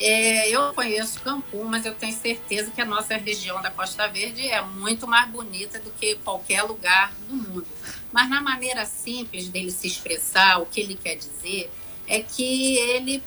É, 0.05 0.49
eu 0.51 0.75
conheço 0.75 1.21
Cancún, 1.21 1.63
mas 1.63 1.87
eu 1.87 1.95
tenho 1.95 2.13
certeza 2.13 2.73
que 2.73 2.81
a 2.81 2.85
nossa 2.85 3.17
região 3.17 3.63
da 3.63 3.71
Costa 3.71 4.09
Verde 4.09 4.49
é 4.49 4.61
muito 4.61 5.07
mais 5.07 5.31
bonita 5.31 5.79
do 5.79 5.93
que 5.93 6.17
qualquer 6.17 6.65
lugar 6.65 7.13
do 7.29 7.37
mundo. 7.37 7.67
Mas 8.11 8.29
na 8.29 8.41
maneira 8.41 8.85
simples 8.85 9.49
dele 9.49 9.71
se 9.71 9.87
expressar, 9.87 10.61
o 10.61 10.67
que 10.67 10.81
ele 10.81 10.97
quer 10.97 11.15
dizer 11.15 11.71
é 12.09 12.21
que 12.21 12.79
ele 12.79 13.23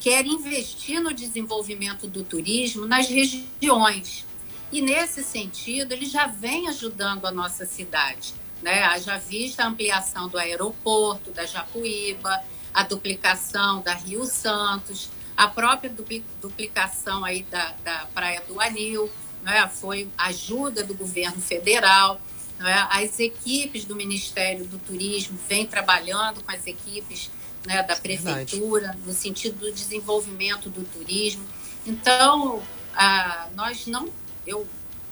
quer 0.00 0.26
investir 0.26 1.00
no 1.00 1.14
desenvolvimento 1.14 2.08
do 2.08 2.24
turismo 2.24 2.86
nas 2.86 3.06
regiões. 3.08 4.26
E 4.72 4.82
nesse 4.82 5.22
sentido, 5.22 5.92
ele 5.92 6.06
já 6.06 6.26
vem 6.26 6.66
ajudando 6.66 7.26
a 7.26 7.30
nossa 7.30 7.64
cidade. 7.64 8.34
Né? 8.60 8.82
Haja 8.82 9.16
vista 9.16 9.62
a 9.62 9.68
ampliação 9.68 10.28
do 10.28 10.38
aeroporto, 10.38 11.30
da 11.30 11.46
Japuíba, 11.46 12.42
a 12.74 12.82
duplicação 12.82 13.80
da 13.80 13.94
Rio 13.94 14.24
Santos, 14.24 15.08
a 15.36 15.48
própria 15.48 15.92
duplicação 16.40 17.24
aí 17.24 17.42
da, 17.44 17.74
da 17.84 18.06
Praia 18.14 18.42
do 18.48 18.60
Anil, 18.60 19.10
né? 19.42 19.68
foi 19.68 20.08
ajuda 20.16 20.82
do 20.82 20.94
governo 20.94 21.40
federal. 21.40 22.20
Né? 22.58 22.86
As 22.90 23.20
equipes 23.20 23.84
do 23.84 23.94
Ministério 23.94 24.64
do 24.64 24.78
Turismo 24.78 25.38
vêm 25.48 25.66
trabalhando 25.66 26.42
com 26.42 26.50
as 26.50 26.66
equipes 26.66 27.30
né, 27.66 27.82
da 27.82 27.96
prefeitura 27.96 28.86
Verdade. 28.86 29.06
no 29.06 29.12
sentido 29.12 29.58
do 29.58 29.72
desenvolvimento 29.72 30.70
do 30.70 30.84
turismo. 30.84 31.44
Então, 31.84 32.62
ah, 32.94 33.48
nós 33.54 33.86
não, 33.86 34.08
eu 34.46 34.66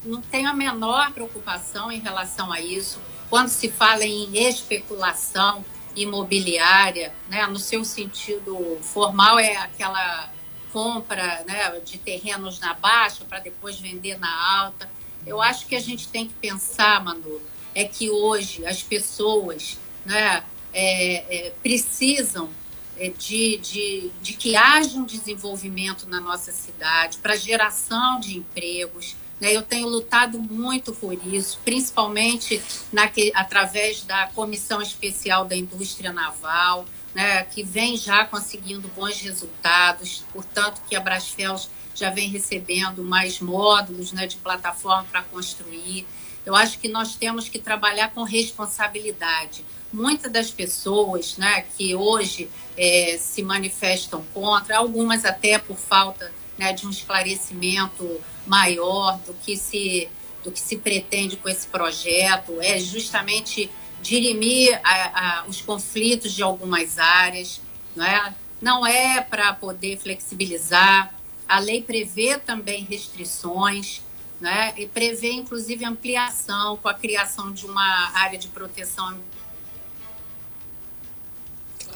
não 0.04 0.22
tenho 0.22 0.48
a 0.48 0.54
menor 0.54 1.12
preocupação 1.12 1.90
em 1.90 1.98
relação 1.98 2.52
a 2.52 2.60
isso. 2.60 2.98
Quando 3.28 3.48
se 3.48 3.70
fala 3.70 4.04
em 4.04 4.36
especulação 4.36 5.64
imobiliária, 5.96 7.14
né, 7.28 7.46
no 7.46 7.58
seu 7.58 7.84
sentido 7.84 8.78
formal, 8.82 9.38
é 9.38 9.56
aquela 9.56 10.30
compra 10.72 11.44
né, 11.46 11.80
de 11.84 11.98
terrenos 11.98 12.58
na 12.58 12.74
baixa 12.74 13.24
para 13.24 13.38
depois 13.38 13.78
vender 13.78 14.18
na 14.18 14.60
alta. 14.60 14.90
Eu 15.24 15.40
acho 15.40 15.66
que 15.66 15.76
a 15.76 15.80
gente 15.80 16.08
tem 16.08 16.26
que 16.26 16.34
pensar, 16.34 17.02
Manolo, 17.02 17.40
é 17.74 17.84
que 17.84 18.10
hoje 18.10 18.66
as 18.66 18.82
pessoas 18.82 19.78
né, 20.04 20.42
é, 20.72 21.46
é, 21.46 21.50
precisam 21.62 22.50
é, 22.98 23.08
de, 23.10 23.56
de, 23.58 24.10
de 24.20 24.32
que 24.34 24.56
haja 24.56 24.98
um 24.98 25.04
desenvolvimento 25.04 26.08
na 26.08 26.20
nossa 26.20 26.52
cidade 26.52 27.18
para 27.18 27.36
geração 27.36 28.20
de 28.20 28.36
empregos. 28.38 29.16
Né? 29.44 29.54
Eu 29.54 29.60
tenho 29.60 29.86
lutado 29.86 30.40
muito 30.40 30.90
por 30.94 31.12
isso, 31.26 31.60
principalmente 31.62 32.62
na, 32.90 33.10
através 33.34 34.02
da 34.02 34.26
Comissão 34.28 34.80
Especial 34.80 35.44
da 35.44 35.54
Indústria 35.54 36.14
Naval, 36.14 36.86
né, 37.14 37.44
que 37.44 37.62
vem 37.62 37.94
já 37.94 38.24
conseguindo 38.24 38.88
bons 38.96 39.20
resultados, 39.20 40.24
portanto 40.32 40.80
que 40.88 40.96
a 40.96 41.00
Brasfels 41.00 41.68
já 41.94 42.08
vem 42.08 42.30
recebendo 42.30 43.04
mais 43.04 43.38
módulos 43.38 44.12
né, 44.12 44.26
de 44.26 44.36
plataforma 44.36 45.04
para 45.12 45.22
construir. 45.22 46.06
Eu 46.46 46.56
acho 46.56 46.78
que 46.78 46.88
nós 46.88 47.14
temos 47.14 47.46
que 47.46 47.58
trabalhar 47.58 48.12
com 48.12 48.22
responsabilidade. 48.22 49.64
Muitas 49.92 50.32
das 50.32 50.50
pessoas 50.50 51.36
né, 51.36 51.66
que 51.76 51.94
hoje 51.94 52.50
é, 52.78 53.18
se 53.20 53.42
manifestam 53.42 54.24
contra, 54.32 54.78
algumas 54.78 55.24
até 55.24 55.58
por 55.58 55.76
falta 55.76 56.32
né, 56.58 56.72
de 56.72 56.86
um 56.86 56.90
esclarecimento 56.90 58.20
maior 58.46 59.18
do 59.26 59.34
que 59.34 59.56
se 59.56 60.08
do 60.42 60.52
que 60.52 60.60
se 60.60 60.76
pretende 60.76 61.38
com 61.38 61.48
esse 61.48 61.66
projeto, 61.66 62.60
é 62.60 62.78
justamente 62.78 63.70
dirimir 64.02 64.78
a, 64.84 65.40
a, 65.40 65.46
os 65.46 65.62
conflitos 65.62 66.34
de 66.34 66.42
algumas 66.42 66.98
áreas, 66.98 67.62
não 67.96 68.04
é? 68.04 68.34
Não 68.60 68.86
é 68.86 69.22
para 69.22 69.54
poder 69.54 69.96
flexibilizar. 69.96 71.14
A 71.48 71.58
lei 71.58 71.80
prevê 71.80 72.36
também 72.36 72.84
restrições, 72.84 74.02
né? 74.38 74.74
E 74.76 74.86
prevê 74.86 75.32
inclusive 75.32 75.82
ampliação 75.82 76.76
com 76.76 76.88
a 76.88 76.94
criação 76.94 77.50
de 77.50 77.64
uma 77.64 78.10
área 78.14 78.38
de 78.38 78.48
proteção 78.48 79.18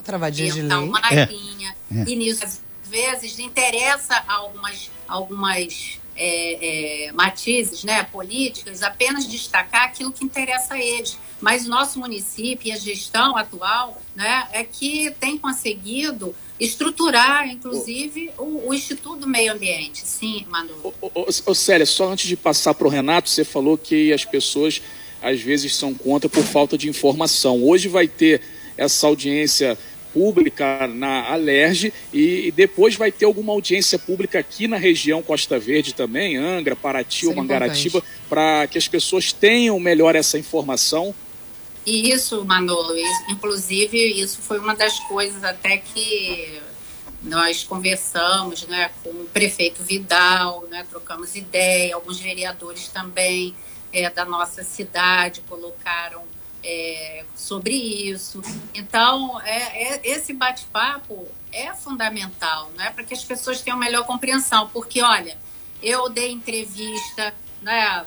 travadinha 0.08 0.50
de 0.50 0.62
lei. 0.62 0.78
Uma 0.78 1.00
é. 1.10 1.26
linha, 1.26 1.76
é. 1.94 2.04
E 2.08 2.16
nisso, 2.16 2.62
vezes, 2.88 3.38
interessa 3.38 4.22
algumas, 4.26 4.90
algumas 5.06 6.00
é, 6.16 7.06
é, 7.06 7.12
matizes 7.12 7.84
né, 7.84 8.02
políticas, 8.02 8.82
apenas 8.82 9.26
destacar 9.26 9.84
aquilo 9.84 10.12
que 10.12 10.24
interessa 10.24 10.74
a 10.74 10.78
eles. 10.82 11.16
Mas 11.40 11.66
o 11.66 11.70
nosso 11.70 12.00
município 12.00 12.68
e 12.68 12.72
a 12.72 12.76
gestão 12.76 13.36
atual 13.36 14.00
né, 14.16 14.48
é 14.52 14.64
que 14.64 15.14
tem 15.20 15.38
conseguido 15.38 16.34
estruturar, 16.58 17.48
inclusive, 17.48 18.32
o, 18.36 18.68
o 18.68 18.74
Instituto 18.74 19.20
do 19.20 19.28
Meio 19.28 19.52
Ambiente. 19.52 20.00
Sim, 20.04 20.44
Manu. 20.48 20.92
Ô, 21.46 21.54
Célia, 21.54 21.86
só 21.86 22.10
antes 22.10 22.26
de 22.26 22.36
passar 22.36 22.74
para 22.74 22.88
o 22.88 22.90
Renato, 22.90 23.30
você 23.30 23.44
falou 23.44 23.78
que 23.78 24.12
as 24.12 24.24
pessoas 24.24 24.82
às 25.22 25.40
vezes 25.40 25.76
são 25.76 25.94
contra 25.94 26.28
por 26.28 26.44
falta 26.44 26.76
de 26.76 26.88
informação. 26.88 27.62
Hoje 27.62 27.86
vai 27.88 28.08
ter 28.08 28.42
essa 28.76 29.06
audiência 29.06 29.78
pública 30.12 30.86
na 30.86 31.30
Alerj 31.30 31.92
e, 32.12 32.52
depois 32.52 32.96
vai 32.96 33.12
ter 33.12 33.24
alguma 33.24 33.52
audiência 33.52 33.98
pública 33.98 34.38
aqui 34.38 34.66
na 34.66 34.76
região 34.76 35.22
Costa 35.22 35.58
Verde 35.58 35.94
também, 35.94 36.36
Angra, 36.36 36.74
Paraty 36.74 37.26
ou 37.26 37.32
é 37.32 37.36
Mangaratiba, 37.36 38.02
para 38.28 38.66
que 38.66 38.78
as 38.78 38.88
pessoas 38.88 39.32
tenham 39.32 39.78
melhor 39.78 40.14
essa 40.16 40.38
informação. 40.38 41.14
Isso, 41.86 42.44
Manolo, 42.44 42.94
inclusive 43.28 43.96
isso 44.20 44.38
foi 44.42 44.58
uma 44.58 44.74
das 44.74 44.98
coisas 45.00 45.42
até 45.42 45.78
que 45.78 46.60
nós 47.22 47.64
conversamos 47.64 48.66
né, 48.66 48.90
com 49.02 49.10
o 49.10 49.26
prefeito 49.32 49.82
Vidal, 49.82 50.64
né, 50.70 50.86
trocamos 50.88 51.34
ideia, 51.34 51.94
alguns 51.94 52.20
vereadores 52.20 52.88
também 52.88 53.54
é, 53.92 54.08
da 54.10 54.24
nossa 54.24 54.62
cidade 54.62 55.42
colocaram 55.48 56.22
é, 56.62 57.24
sobre 57.34 57.74
isso. 57.74 58.42
Então, 58.74 59.40
é, 59.42 59.94
é 59.94 60.00
esse 60.04 60.32
bate-papo 60.32 61.28
é 61.52 61.74
fundamental, 61.74 62.70
né, 62.76 62.90
para 62.90 63.04
que 63.04 63.14
as 63.14 63.24
pessoas 63.24 63.60
tenham 63.60 63.78
melhor 63.78 64.04
compreensão. 64.04 64.68
Porque, 64.68 65.02
olha, 65.02 65.36
eu 65.82 66.08
dei 66.08 66.30
entrevista 66.30 67.34
né, 67.62 68.04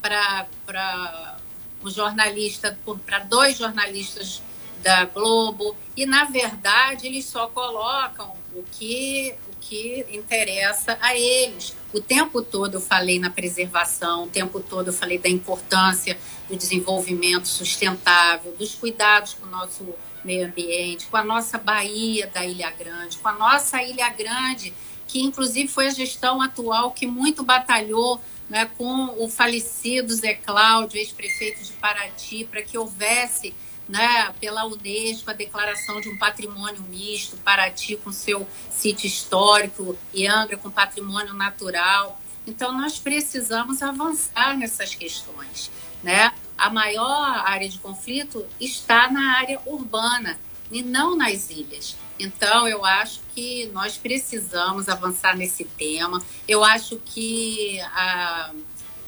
para 0.00 1.36
um 1.84 1.90
jornalista, 1.90 2.78
para 3.04 3.20
dois 3.20 3.56
jornalistas 3.58 4.42
da 4.82 5.04
Globo, 5.04 5.76
e, 5.96 6.04
na 6.06 6.24
verdade, 6.24 7.06
eles 7.06 7.24
só 7.26 7.46
colocam 7.48 8.34
o 8.54 8.64
que, 8.64 9.34
que 9.72 10.04
interessa 10.12 10.98
a 11.00 11.16
eles. 11.16 11.74
O 11.94 12.00
tempo 12.00 12.42
todo 12.42 12.74
eu 12.74 12.80
falei 12.80 13.18
na 13.18 13.30
preservação, 13.30 14.24
o 14.24 14.26
tempo 14.26 14.60
todo 14.60 14.88
eu 14.88 14.92
falei 14.92 15.16
da 15.16 15.30
importância 15.30 16.18
do 16.46 16.54
desenvolvimento 16.54 17.48
sustentável, 17.48 18.54
dos 18.58 18.74
cuidados 18.74 19.32
com 19.32 19.46
o 19.46 19.50
nosso 19.50 19.88
meio 20.22 20.46
ambiente, 20.46 21.06
com 21.06 21.16
a 21.16 21.24
nossa 21.24 21.56
Bahia 21.56 22.26
da 22.26 22.44
Ilha 22.44 22.70
Grande, 22.70 23.16
com 23.16 23.28
a 23.28 23.32
nossa 23.32 23.82
Ilha 23.82 24.10
Grande, 24.10 24.74
que 25.08 25.22
inclusive 25.22 25.68
foi 25.68 25.86
a 25.86 25.90
gestão 25.90 26.42
atual 26.42 26.90
que 26.90 27.06
muito 27.06 27.42
batalhou 27.42 28.20
né, 28.50 28.66
com 28.76 29.14
o 29.18 29.26
falecido 29.26 30.12
Zé 30.12 30.34
Cláudio, 30.34 30.98
ex-prefeito 30.98 31.64
de 31.64 31.72
Paraty, 31.72 32.44
para 32.44 32.62
que 32.62 32.76
houvesse 32.76 33.54
né, 33.92 34.34
pela 34.40 34.64
Unesco 34.64 35.30
a 35.30 35.34
declaração 35.34 36.00
de 36.00 36.08
um 36.08 36.16
patrimônio 36.16 36.82
misto, 36.88 37.36
Paraty 37.36 37.98
com 37.98 38.10
seu 38.10 38.48
sítio 38.70 39.06
histórico 39.06 39.98
e 40.14 40.26
Angra 40.26 40.56
com 40.56 40.70
patrimônio 40.70 41.34
natural. 41.34 42.18
Então, 42.46 42.72
nós 42.72 42.98
precisamos 42.98 43.82
avançar 43.82 44.56
nessas 44.56 44.94
questões. 44.94 45.70
Né? 46.02 46.32
A 46.56 46.70
maior 46.70 47.44
área 47.46 47.68
de 47.68 47.78
conflito 47.78 48.46
está 48.58 49.10
na 49.10 49.36
área 49.36 49.60
urbana 49.66 50.40
e 50.70 50.82
não 50.82 51.14
nas 51.14 51.50
ilhas. 51.50 51.94
Então, 52.18 52.66
eu 52.66 52.86
acho 52.86 53.20
que 53.34 53.66
nós 53.74 53.98
precisamos 53.98 54.88
avançar 54.88 55.36
nesse 55.36 55.64
tema. 55.64 56.22
Eu 56.48 56.64
acho 56.64 56.96
que, 57.04 57.78
a, 57.80 58.54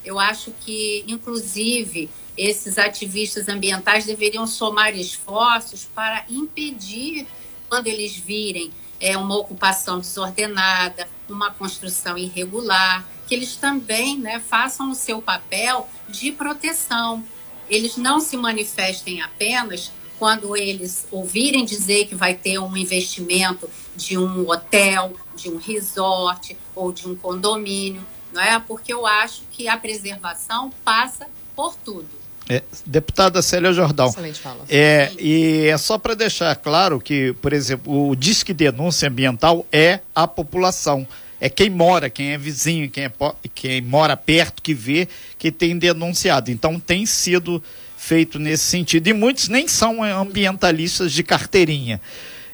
eu 0.05 0.19
acho 0.21 0.51
que 0.61 1.07
inclusive, 1.09 2.11
esses 2.37 2.79
ativistas 2.79 3.49
ambientais 3.49 4.05
deveriam 4.05 4.47
somar 4.47 4.95
esforços 4.97 5.89
para 5.95 6.25
impedir, 6.29 7.27
quando 7.69 7.87
eles 7.87 8.17
virem 8.17 8.71
é, 9.01 9.17
uma 9.17 9.37
ocupação 9.37 9.99
desordenada, 9.99 11.09
uma 11.29 11.51
construção 11.51 12.17
irregular, 12.19 13.07
que 13.27 13.35
eles 13.35 13.57
também 13.57 14.19
né, 14.19 14.41
façam 14.41 14.91
o 14.91 14.95
seu 14.95 15.23
papel 15.23 15.89
de 16.09 16.33
proteção. 16.33 17.25
Eles 17.69 17.97
não 17.97 18.21
se 18.21 18.37
manifestem 18.37 19.23
apenas 19.23 19.91
quando 20.19 20.57
eles 20.57 21.07
ouvirem 21.11 21.65
dizer 21.65 22.07
que 22.07 22.15
vai 22.15 22.35
ter 22.35 22.59
um 22.59 22.77
investimento 22.77 23.69
de 23.97 24.17
um 24.19 24.49
hotel, 24.49 25.15
de 25.35 25.51
um 25.51 25.57
resort 25.57 26.57
ou 26.75 26.93
de 26.93 27.09
um 27.09 27.17
condomínio, 27.17 28.05
não 28.33 28.41
é? 28.41 28.59
Porque 28.59 28.93
eu 28.93 29.07
acho 29.07 29.43
que 29.51 29.69
a 29.69 29.77
preservação 29.77 30.71
passa 30.85 31.27
por 31.55 31.75
tudo. 31.77 32.24
É, 32.49 32.63
deputada 32.85 33.41
Célia 33.41 33.73
Jordão. 33.73 34.09
Excelente 34.09 34.41
fala. 34.41 34.65
É, 34.69 35.11
e 35.19 35.67
é 35.67 35.79
só 35.79 35.97
para 35.97 36.15
deixar 36.15 36.55
claro 36.57 37.01
que, 37.01 37.33
por 37.41 37.53
exemplo, 37.53 38.11
o 38.11 38.15
Disque 38.15 38.53
Denúncia 38.53 39.09
Ambiental 39.09 39.67
é 39.73 40.01
a 40.15 40.29
população. 40.29 41.07
É 41.41 41.49
quem 41.49 41.71
mora, 41.71 42.11
quem 42.11 42.33
é 42.33 42.39
vizinho, 42.39 42.91
quem, 42.91 43.05
é, 43.05 43.13
quem 43.55 43.81
mora 43.81 44.17
perto, 44.17 44.63
que 44.63 44.75
vê, 44.75 45.09
que 45.39 45.51
tem 45.51 45.77
denunciado. 45.79 46.51
Então 46.51 46.79
tem 46.79 47.07
sido 47.07 47.63
feito 47.97 48.39
nesse 48.39 48.65
sentido. 48.65 49.09
E 49.09 49.13
muitos 49.15 49.49
nem 49.49 49.67
são 49.67 50.03
ambientalistas 50.03 51.13
de 51.13 51.23
carteirinha. 51.23 52.01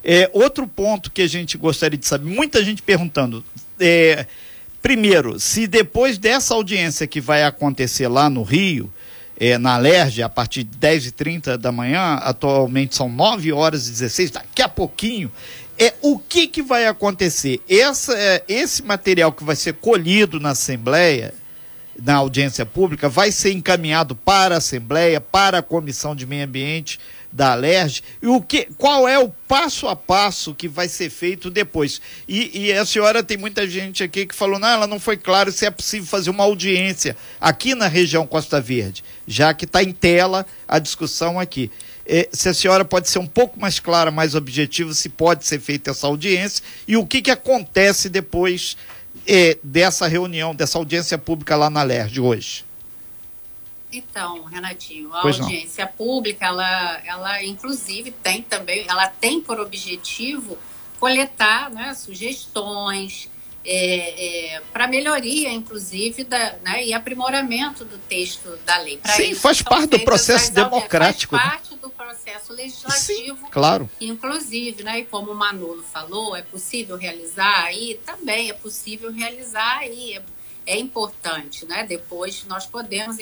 É, 0.03 0.31
outro 0.33 0.67
ponto 0.67 1.11
que 1.11 1.23
a 1.23 1.29
gente 1.29 1.59
gostaria 1.59 1.99
de 1.99 2.07
saber, 2.07 2.31
muita 2.31 2.65
gente 2.65 2.81
perguntando. 2.81 3.45
É, 3.79 4.27
primeiro, 4.81 5.39
se 5.39 5.67
depois 5.67 6.17
dessa 6.17 6.55
audiência 6.55 7.07
que 7.07 7.21
vai 7.21 7.43
acontecer 7.43 8.07
lá 8.09 8.31
no 8.31 8.43
Rio, 8.43 8.91
é, 9.41 9.57
na 9.57 9.75
Alerj, 9.75 10.23
a 10.23 10.29
partir 10.29 10.65
de 10.65 10.77
10h30 10.77 11.57
da 11.57 11.73
manhã, 11.73 12.17
atualmente 12.17 12.95
são 12.95 13.09
9 13.09 13.51
horas 13.53 13.89
e 13.89 13.91
16, 13.93 14.33
daqui 14.33 14.61
a 14.61 14.69
pouquinho, 14.69 15.33
é 15.79 15.95
o 16.03 16.19
que, 16.19 16.47
que 16.47 16.63
vai 16.63 16.87
acontecer? 16.87 17.59
Essa, 17.67 18.13
é, 18.13 18.45
esse 18.47 18.83
material 18.83 19.33
que 19.33 19.43
vai 19.43 19.57
ser 19.57 19.73
colhido 19.73 20.39
na 20.39 20.51
Assembleia, 20.51 21.33
na 21.99 22.17
audiência 22.17 22.67
pública, 22.67 23.09
vai 23.09 23.33
ser 23.33 23.53
encaminhado 23.53 24.15
para 24.15 24.57
a 24.57 24.59
Assembleia, 24.59 25.23
para 25.23 25.59
a 25.59 25.63
Comissão 25.63 26.15
de 26.15 26.27
Meio 26.27 26.45
Ambiente 26.45 27.01
da 27.33 27.53
Alerj, 27.53 28.03
e 28.21 28.27
o 28.27 28.41
que, 28.41 28.69
qual 28.77 29.09
é 29.09 29.19
o 29.19 29.29
passo 29.29 29.89
a 29.89 29.95
passo 29.95 30.55
que 30.55 30.69
vai 30.69 30.89
ser 30.89 31.11
feito 31.11 31.51
depois? 31.51 32.01
E, 32.29 32.67
e, 32.67 32.73
a 32.73 32.85
senhora 32.85 33.23
tem 33.23 33.37
muita 33.37 33.69
gente 33.69 34.03
aqui 34.03 34.27
que 34.27 34.35
falou, 34.35 34.59
não, 34.59 34.69
ela 34.69 34.87
não 34.87 34.99
foi 34.99 35.17
claro 35.17 35.53
se 35.53 35.67
é 35.67 35.71
possível 35.71 36.07
fazer 36.07 36.31
uma 36.31 36.45
audiência 36.45 37.17
aqui 37.41 37.75
na 37.75 37.87
região 37.87 38.27
Costa 38.27 38.61
Verde, 38.61 39.05
já 39.27 39.55
que 39.55 39.65
está 39.65 39.83
em 39.83 39.93
tela 39.93 40.45
a 40.67 40.79
discussão 40.79 41.39
aqui 41.39 41.71
é, 42.13 42.29
se 42.33 42.49
a 42.49 42.55
senhora 42.55 42.85
pode 42.85 43.09
ser 43.09 43.21
um 43.21 43.27
pouco 43.27 43.61
mais 43.61 43.79
clara, 43.79 44.11
mais 44.11 44.35
objetiva, 44.35 44.93
se 44.93 45.09
pode 45.09 45.47
ser 45.47 45.61
feita 45.61 45.93
essa 45.93 46.09
audiência 46.09 46.65
e 46.89 46.97
o 46.97 47.07
que, 47.07 47.23
que 47.23 47.31
acontece 47.31 48.09
depois 48.09 48.77
é, 49.25 49.57
dessa 49.63 50.09
reunião, 50.09 50.53
dessa 50.53 50.77
audiência 50.77 51.17
pública 51.17 51.55
lá 51.55 51.71
na 51.71 51.85
LERJ 51.85 52.21
hoje. 52.21 52.70
Então, 53.93 54.45
Renatinho, 54.45 55.13
a 55.15 55.23
pois 55.23 55.41
audiência 55.41 55.85
não. 55.85 55.93
pública, 55.93 56.47
ela, 56.47 57.01
ela 57.05 57.45
inclusive 57.45 58.11
tem 58.11 58.43
também, 58.43 58.85
ela 58.89 59.09
tem 59.09 59.41
por 59.41 59.59
objetivo 59.59 60.57
coletar 60.99 61.71
né, 61.71 61.95
sugestões, 61.95 63.29
é, 63.65 64.55
é, 64.55 64.63
para 64.73 64.87
melhoria, 64.87 65.51
inclusive, 65.51 66.25
da, 66.25 66.57
né, 66.63 66.85
e 66.85 66.95
aprimoramento 66.95 67.85
do 67.85 67.99
texto 67.99 68.57
da 68.65 68.79
lei. 68.79 68.97
Pra 68.97 69.13
Sim, 69.13 69.35
faz 69.35 69.61
parte 69.61 69.89
do 69.89 70.01
processo 70.01 70.53
democrático. 70.53 71.37
Faz 71.37 71.45
né? 71.45 71.51
parte 71.51 71.75
do 71.77 71.91
processo 71.91 72.53
legislativo. 72.53 73.39
Sim, 73.39 73.51
claro. 73.51 73.91
Inclusive, 74.01 74.83
né, 74.83 75.01
e 75.01 75.05
como 75.05 75.33
o 75.33 75.35
Manolo 75.35 75.83
falou, 75.83 76.37
é 76.37 76.43
possível 76.43 76.97
realizar 76.97 77.65
aí? 77.65 78.01
Também 78.05 78.51
é 78.51 78.55
possível 78.55 79.13
realizar 79.13 79.79
aí. 79.79 80.15
É, 80.15 80.23
é 80.67 80.79
importante, 80.79 81.67
né? 81.67 81.85
Depois 81.85 82.45
nós 82.47 82.67
podemos 82.67 83.17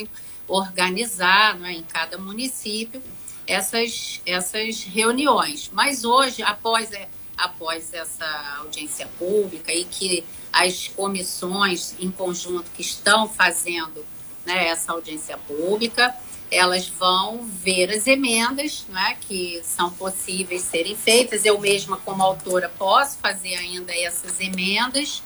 organizar 0.49 1.59
né, 1.59 1.73
em 1.73 1.83
cada 1.83 2.19
município 2.19 3.03
essas, 3.47 4.21
essas 4.27 4.83
reuniões. 4.83 5.71
Mas 5.73 6.05
hoje, 6.05 6.43
após 6.43 6.93
é, 6.93 7.09
após 7.39 7.95
essa 7.95 8.27
audiência 8.59 9.07
pública 9.19 9.73
e 9.73 9.85
que 9.85 10.25
as 10.53 10.89
comissões 10.89 11.95
em 12.01 12.11
conjunto 12.11 12.69
que 12.73 12.83
estão 12.83 13.29
fazendo 13.29 14.05
né, 14.45 14.69
essa 14.69 14.93
audiência 14.93 15.39
pública, 15.39 16.15
elas 16.51 16.89
vão 16.89 17.45
ver 17.45 17.91
as 17.91 18.07
emendas 18.07 18.87
né, 18.89 19.17
que 19.21 19.61
são 19.63 19.91
possíveis 19.91 20.63
serem 20.63 20.97
feitas. 20.97 21.45
Eu 21.45 21.61
mesma, 21.61 21.99
como 21.99 22.23
autora, 22.23 22.69
posso 22.77 23.19
fazer 23.19 23.55
ainda 23.55 23.95
essas 23.95 24.41
emendas. 24.41 25.23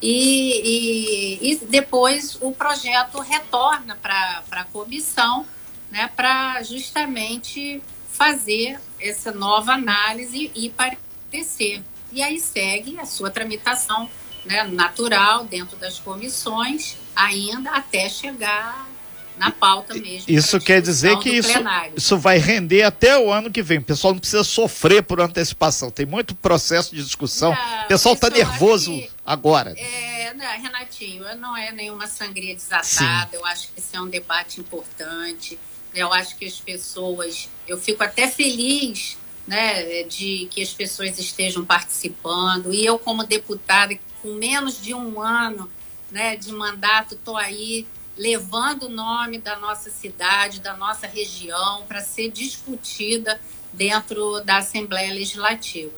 E, 0.00 1.40
e, 1.40 1.52
e 1.52 1.56
depois 1.66 2.36
o 2.40 2.52
projeto 2.52 3.18
retorna 3.20 3.96
para 3.96 4.42
a 4.50 4.64
comissão 4.64 5.46
né, 5.90 6.10
para 6.14 6.62
justamente 6.62 7.82
fazer 8.10 8.80
essa 9.00 9.32
nova 9.32 9.72
análise 9.72 10.50
e 10.54 10.68
para 10.70 10.96
acontecer. 10.96 11.82
E 12.12 12.22
aí 12.22 12.40
segue 12.40 12.98
a 12.98 13.06
sua 13.06 13.30
tramitação 13.30 14.08
né, 14.44 14.64
natural 14.64 15.44
dentro 15.44 15.76
das 15.76 15.98
comissões, 15.98 16.96
ainda 17.14 17.70
até 17.70 18.08
chegar 18.08 18.86
na 19.38 19.50
pauta 19.50 19.94
mesmo. 19.94 20.24
Isso 20.28 20.58
quer 20.60 20.80
dizer 20.80 21.18
que 21.18 21.30
isso, 21.30 21.58
isso 21.94 22.18
vai 22.18 22.38
render 22.38 22.82
até 22.82 23.18
o 23.18 23.30
ano 23.30 23.50
que 23.50 23.62
vem. 23.62 23.78
O 23.78 23.82
pessoal 23.82 24.12
não 24.12 24.20
precisa 24.20 24.44
sofrer 24.44 25.02
por 25.02 25.20
antecipação. 25.20 25.90
Tem 25.90 26.06
muito 26.06 26.34
processo 26.34 26.94
de 26.94 27.02
discussão. 27.02 27.54
Não, 27.54 27.84
o 27.84 27.88
pessoal 27.88 28.14
está 28.14 28.30
nervoso 28.30 28.92
que, 28.92 29.10
agora. 29.24 29.74
É, 29.76 30.32
não, 30.34 30.46
Renatinho, 30.46 31.24
não 31.36 31.56
é 31.56 31.70
nenhuma 31.72 32.06
sangria 32.06 32.54
desatada. 32.54 32.86
Sim. 33.30 33.36
Eu 33.36 33.44
acho 33.46 33.68
que 33.68 33.78
esse 33.78 33.94
é 33.94 34.00
um 34.00 34.08
debate 34.08 34.60
importante. 34.60 35.58
Eu 35.94 36.12
acho 36.12 36.36
que 36.36 36.44
as 36.44 36.58
pessoas. 36.58 37.48
Eu 37.66 37.78
fico 37.78 38.02
até 38.02 38.28
feliz 38.28 39.16
né, 39.46 40.02
de 40.04 40.48
que 40.50 40.62
as 40.62 40.72
pessoas 40.72 41.18
estejam 41.18 41.64
participando. 41.64 42.72
E 42.72 42.84
eu, 42.84 42.98
como 42.98 43.24
deputada, 43.24 43.96
com 44.22 44.34
menos 44.34 44.80
de 44.80 44.94
um 44.94 45.20
ano 45.20 45.70
né, 46.10 46.36
de 46.36 46.52
mandato, 46.52 47.14
estou 47.14 47.36
aí 47.36 47.86
levando 48.16 48.84
o 48.84 48.88
nome 48.88 49.38
da 49.38 49.56
nossa 49.56 49.90
cidade, 49.90 50.60
da 50.60 50.76
nossa 50.76 51.06
região, 51.06 51.84
para 51.86 52.00
ser 52.00 52.30
discutida 52.30 53.38
dentro 53.72 54.40
da 54.40 54.58
Assembleia 54.58 55.12
Legislativa. 55.12 55.92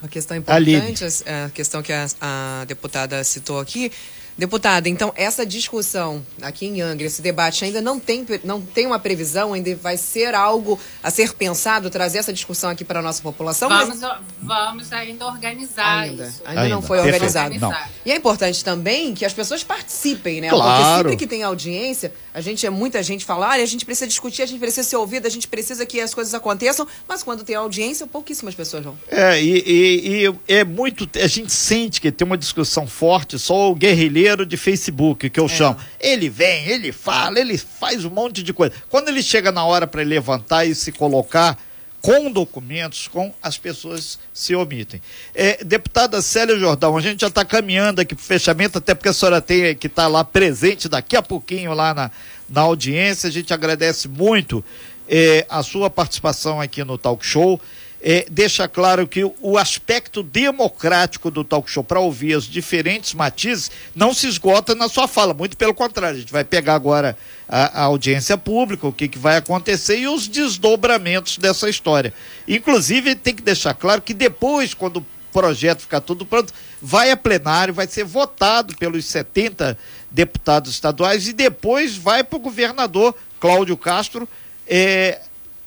Uma 0.00 0.08
questão 0.08 0.36
importante, 0.36 1.04
a 1.26 1.50
questão 1.50 1.82
que 1.82 1.92
a, 1.92 2.06
a 2.20 2.64
deputada 2.64 3.22
citou 3.22 3.60
aqui, 3.60 3.92
Deputada, 4.36 4.88
então 4.88 5.12
essa 5.14 5.44
discussão 5.44 6.24
aqui 6.40 6.66
em 6.66 6.80
Angra, 6.80 7.06
esse 7.06 7.20
debate 7.20 7.64
ainda 7.64 7.82
não 7.82 8.00
tem, 8.00 8.26
não 8.42 8.62
tem 8.62 8.86
uma 8.86 8.98
previsão, 8.98 9.52
ainda 9.52 9.74
vai 9.76 9.98
ser 9.98 10.34
algo 10.34 10.80
a 11.02 11.10
ser 11.10 11.34
pensado, 11.34 11.90
trazer 11.90 12.18
essa 12.18 12.32
discussão 12.32 12.70
aqui 12.70 12.82
para 12.82 13.00
a 13.00 13.02
nossa 13.02 13.22
população? 13.22 13.68
Vamos, 13.68 14.00
mas... 14.00 14.20
vamos 14.40 14.92
ainda 14.92 15.26
organizar 15.26 15.98
ainda, 15.98 16.26
isso. 16.26 16.40
Ainda, 16.46 16.60
ainda. 16.62 16.74
não 16.74 16.80
foi 16.80 16.98
organizado. 16.98 17.58
Não. 17.58 17.74
E 18.06 18.10
é 18.10 18.16
importante 18.16 18.64
também 18.64 19.14
que 19.14 19.24
as 19.24 19.34
pessoas 19.34 19.62
participem, 19.62 20.40
né? 20.40 20.48
Claro. 20.48 20.82
Porque 20.82 20.96
sempre 20.96 21.16
que 21.16 21.26
tem 21.26 21.42
audiência, 21.42 22.12
a 22.32 22.40
gente 22.40 22.64
é 22.64 22.70
muita 22.70 23.02
gente 23.02 23.26
falar, 23.26 23.58
e 23.58 23.62
a 23.62 23.66
gente 23.66 23.84
precisa 23.84 24.06
discutir, 24.06 24.42
a 24.42 24.46
gente 24.46 24.58
precisa 24.58 24.88
ser 24.88 24.96
ouvido, 24.96 25.26
a 25.26 25.30
gente 25.30 25.46
precisa 25.46 25.84
que 25.84 26.00
as 26.00 26.14
coisas 26.14 26.32
aconteçam, 26.32 26.88
mas 27.06 27.22
quando 27.22 27.44
tem 27.44 27.54
audiência, 27.54 28.06
pouquíssimas 28.06 28.54
pessoas 28.54 28.82
vão. 28.82 28.98
É, 29.08 29.40
e, 29.42 29.62
e, 29.66 30.26
e 30.26 30.34
é 30.48 30.64
muito. 30.64 31.08
A 31.22 31.26
gente 31.26 31.52
sente 31.52 32.00
que 32.00 32.10
tem 32.10 32.26
uma 32.26 32.38
discussão 32.38 32.86
forte, 32.86 33.38
só 33.38 33.70
o 33.70 33.74
guerrilheiro 33.74 34.21
de 34.46 34.56
Facebook, 34.56 35.28
que 35.28 35.40
eu 35.40 35.46
é. 35.46 35.48
chamo. 35.48 35.76
Ele 36.00 36.28
vem, 36.28 36.68
ele 36.68 36.92
fala, 36.92 37.38
ele 37.38 37.58
faz 37.58 38.04
um 38.04 38.10
monte 38.10 38.42
de 38.42 38.52
coisa. 38.52 38.74
Quando 38.88 39.08
ele 39.08 39.22
chega 39.22 39.52
na 39.52 39.64
hora 39.64 39.86
para 39.86 40.02
levantar 40.02 40.64
e 40.64 40.74
se 40.74 40.92
colocar 40.92 41.58
com 42.00 42.32
documentos, 42.32 43.06
com 43.06 43.32
as 43.40 43.56
pessoas 43.56 44.18
se 44.34 44.56
omitem. 44.56 45.00
É, 45.32 45.62
deputada 45.62 46.20
Célia 46.20 46.58
Jordão, 46.58 46.96
a 46.96 47.00
gente 47.00 47.20
já 47.20 47.28
está 47.28 47.44
caminhando 47.44 48.00
aqui 48.00 48.14
para 48.14 48.22
o 48.22 48.26
fechamento, 48.26 48.78
até 48.78 48.92
porque 48.92 49.08
a 49.08 49.12
senhora 49.12 49.40
tem 49.40 49.74
que 49.76 49.86
estar 49.86 50.02
tá 50.02 50.08
lá 50.08 50.24
presente 50.24 50.88
daqui 50.88 51.16
a 51.16 51.22
pouquinho 51.22 51.72
lá 51.72 51.94
na, 51.94 52.10
na 52.48 52.62
audiência. 52.62 53.28
A 53.28 53.32
gente 53.32 53.54
agradece 53.54 54.08
muito 54.08 54.64
é, 55.08 55.46
a 55.48 55.62
sua 55.62 55.88
participação 55.88 56.60
aqui 56.60 56.82
no 56.82 56.98
Talk 56.98 57.24
Show 57.24 57.60
é, 58.02 58.26
deixa 58.28 58.66
claro 58.66 59.06
que 59.06 59.22
o 59.40 59.56
aspecto 59.56 60.24
democrático 60.24 61.30
do 61.30 61.44
talk 61.44 61.70
show 61.70 61.84
para 61.84 62.00
ouvir 62.00 62.36
os 62.36 62.46
diferentes 62.46 63.14
matizes 63.14 63.70
não 63.94 64.12
se 64.12 64.26
esgota 64.26 64.74
na 64.74 64.88
sua 64.88 65.06
fala, 65.06 65.32
muito 65.32 65.56
pelo 65.56 65.72
contrário, 65.72 66.16
a 66.16 66.20
gente 66.20 66.32
vai 66.32 66.42
pegar 66.42 66.74
agora 66.74 67.16
a, 67.48 67.82
a 67.82 67.84
audiência 67.84 68.36
pública, 68.36 68.88
o 68.88 68.92
que, 68.92 69.06
que 69.06 69.18
vai 69.18 69.36
acontecer 69.36 69.98
e 69.98 70.08
os 70.08 70.26
desdobramentos 70.26 71.38
dessa 71.38 71.70
história. 71.70 72.12
Inclusive, 72.48 73.14
tem 73.14 73.34
que 73.34 73.42
deixar 73.42 73.74
claro 73.74 74.02
que 74.02 74.12
depois, 74.12 74.74
quando 74.74 74.96
o 74.96 75.06
projeto 75.32 75.82
ficar 75.82 76.00
tudo 76.00 76.26
pronto, 76.26 76.52
vai 76.80 77.12
a 77.12 77.16
plenário, 77.16 77.72
vai 77.72 77.86
ser 77.86 78.04
votado 78.04 78.76
pelos 78.76 79.04
70 79.04 79.78
deputados 80.10 80.72
estaduais 80.72 81.28
e 81.28 81.32
depois 81.32 81.96
vai 81.96 82.24
para 82.24 82.36
o 82.36 82.40
governador 82.40 83.14
Cláudio 83.38 83.76
Castro. 83.76 84.28
É, 84.66 85.20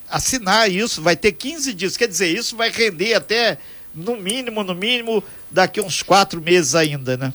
assinar 0.10 0.70
isso, 0.70 1.02
vai 1.02 1.16
ter 1.16 1.32
15 1.32 1.74
dias. 1.74 1.98
Quer 1.98 2.08
dizer, 2.08 2.28
isso 2.28 2.56
vai 2.56 2.70
render 2.70 3.14
até, 3.14 3.58
no 3.94 4.16
mínimo, 4.16 4.64
no 4.64 4.76
mínimo, 4.76 5.24
daqui 5.50 5.82
uns 5.82 6.02
quatro 6.02 6.42
meses 6.42 6.76
ainda, 6.76 7.18
né? 7.18 7.34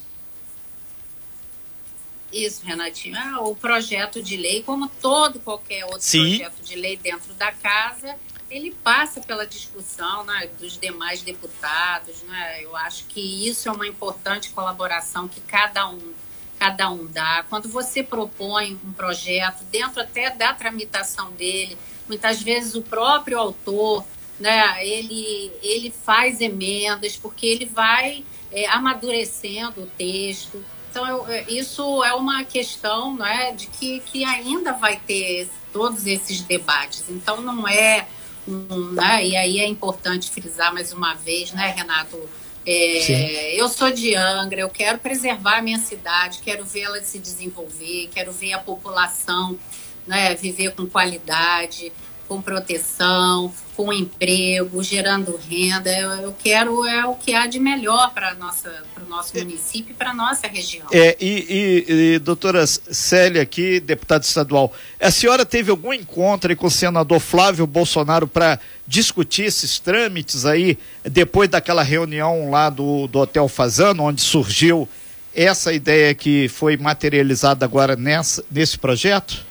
Isso, 2.32 2.64
Renatinho. 2.64 3.16
Ah, 3.18 3.40
o 3.40 3.56
projeto 3.56 4.22
de 4.22 4.36
lei, 4.36 4.62
como 4.62 4.88
todo 4.88 5.40
qualquer 5.40 5.84
outro 5.84 6.02
Sim. 6.02 6.38
projeto 6.38 6.62
de 6.62 6.76
lei 6.76 6.96
dentro 6.96 7.34
da 7.34 7.50
casa, 7.50 8.16
ele 8.48 8.70
passa 8.82 9.20
pela 9.20 9.46
discussão 9.46 10.24
né, 10.24 10.48
dos 10.58 10.78
demais 10.78 11.22
deputados. 11.22 12.22
Né? 12.22 12.64
Eu 12.64 12.76
acho 12.76 13.04
que 13.06 13.48
isso 13.48 13.68
é 13.68 13.72
uma 13.72 13.86
importante 13.86 14.50
colaboração 14.50 15.26
que 15.26 15.40
cada 15.40 15.88
um, 15.88 16.12
cada 16.60 16.90
um 16.90 17.06
dá. 17.06 17.44
Quando 17.48 17.68
você 17.68 18.02
propõe 18.02 18.78
um 18.84 18.92
projeto, 18.92 19.64
dentro 19.72 20.00
até 20.00 20.30
da 20.30 20.52
tramitação 20.52 21.32
dele, 21.32 21.76
Muitas 22.10 22.42
vezes 22.42 22.74
o 22.74 22.82
próprio 22.82 23.38
autor, 23.38 24.04
né, 24.40 24.84
ele, 24.84 25.52
ele 25.62 25.94
faz 26.04 26.40
emendas, 26.40 27.16
porque 27.16 27.46
ele 27.46 27.66
vai 27.66 28.24
é, 28.50 28.66
amadurecendo 28.66 29.82
o 29.82 29.86
texto. 29.86 30.60
Então, 30.90 31.06
eu, 31.06 31.28
é, 31.28 31.44
isso 31.48 32.02
é 32.02 32.12
uma 32.12 32.42
questão 32.42 33.14
né, 33.14 33.52
de 33.52 33.68
que, 33.68 34.00
que 34.00 34.24
ainda 34.24 34.72
vai 34.72 34.96
ter 34.96 35.48
todos 35.72 36.04
esses 36.04 36.40
debates. 36.40 37.04
Então, 37.08 37.40
não 37.40 37.68
é 37.68 38.08
um. 38.48 38.90
Né, 38.90 39.28
e 39.28 39.36
aí 39.36 39.60
é 39.60 39.66
importante 39.68 40.32
frisar 40.32 40.74
mais 40.74 40.92
uma 40.92 41.14
vez, 41.14 41.52
né, 41.52 41.68
Renato? 41.68 42.28
É, 42.72 43.60
eu 43.60 43.68
sou 43.68 43.90
de 43.90 44.14
Angra, 44.14 44.60
eu 44.60 44.68
quero 44.68 44.98
preservar 44.98 45.58
a 45.58 45.62
minha 45.62 45.78
cidade, 45.78 46.38
quero 46.38 46.64
vê-la 46.64 47.00
se 47.02 47.18
desenvolver, 47.18 48.08
quero 48.14 48.30
ver 48.30 48.52
a 48.52 48.60
população 48.60 49.58
né, 50.06 50.34
viver 50.36 50.72
com 50.74 50.86
qualidade, 50.86 51.92
com 52.30 52.40
proteção, 52.40 53.52
com 53.76 53.92
emprego, 53.92 54.84
gerando 54.84 55.36
renda. 55.50 55.90
Eu, 55.90 56.10
eu 56.10 56.36
quero 56.40 56.86
é 56.86 57.04
o 57.04 57.16
que 57.16 57.34
há 57.34 57.48
de 57.48 57.58
melhor 57.58 58.14
para 58.14 58.36
o 58.36 59.08
nosso 59.08 59.36
município 59.36 59.90
e 59.90 59.94
para 59.94 60.10
a 60.10 60.14
nossa 60.14 60.46
região. 60.46 60.86
É, 60.92 61.16
e, 61.20 61.84
e, 61.88 61.92
e, 62.14 62.18
doutora 62.20 62.64
Célia 62.68 63.42
aqui, 63.42 63.80
deputada 63.80 64.24
estadual, 64.24 64.72
a 65.00 65.10
senhora 65.10 65.44
teve 65.44 65.72
algum 65.72 65.92
encontro 65.92 66.56
com 66.56 66.68
o 66.68 66.70
senador 66.70 67.18
Flávio 67.18 67.66
Bolsonaro 67.66 68.28
para 68.28 68.60
discutir 68.86 69.46
esses 69.46 69.80
trâmites 69.80 70.46
aí, 70.46 70.78
depois 71.02 71.48
daquela 71.48 71.82
reunião 71.82 72.48
lá 72.48 72.70
do, 72.70 73.08
do 73.08 73.18
Hotel 73.18 73.48
Fazano, 73.48 74.04
onde 74.04 74.22
surgiu 74.22 74.88
essa 75.34 75.72
ideia 75.72 76.14
que 76.14 76.46
foi 76.46 76.76
materializada 76.76 77.64
agora 77.64 77.96
nessa, 77.96 78.44
nesse 78.48 78.78
projeto? 78.78 79.49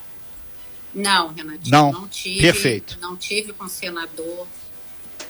Não, 1.01 1.33
Renatinho, 1.33 1.71
não, 1.71 1.91
não 1.91 2.07
tive. 2.07 2.41
Perfeito. 2.41 2.97
Não 3.01 3.15
tive 3.15 3.53
com 3.53 3.65
o 3.65 3.69
senador 3.69 4.47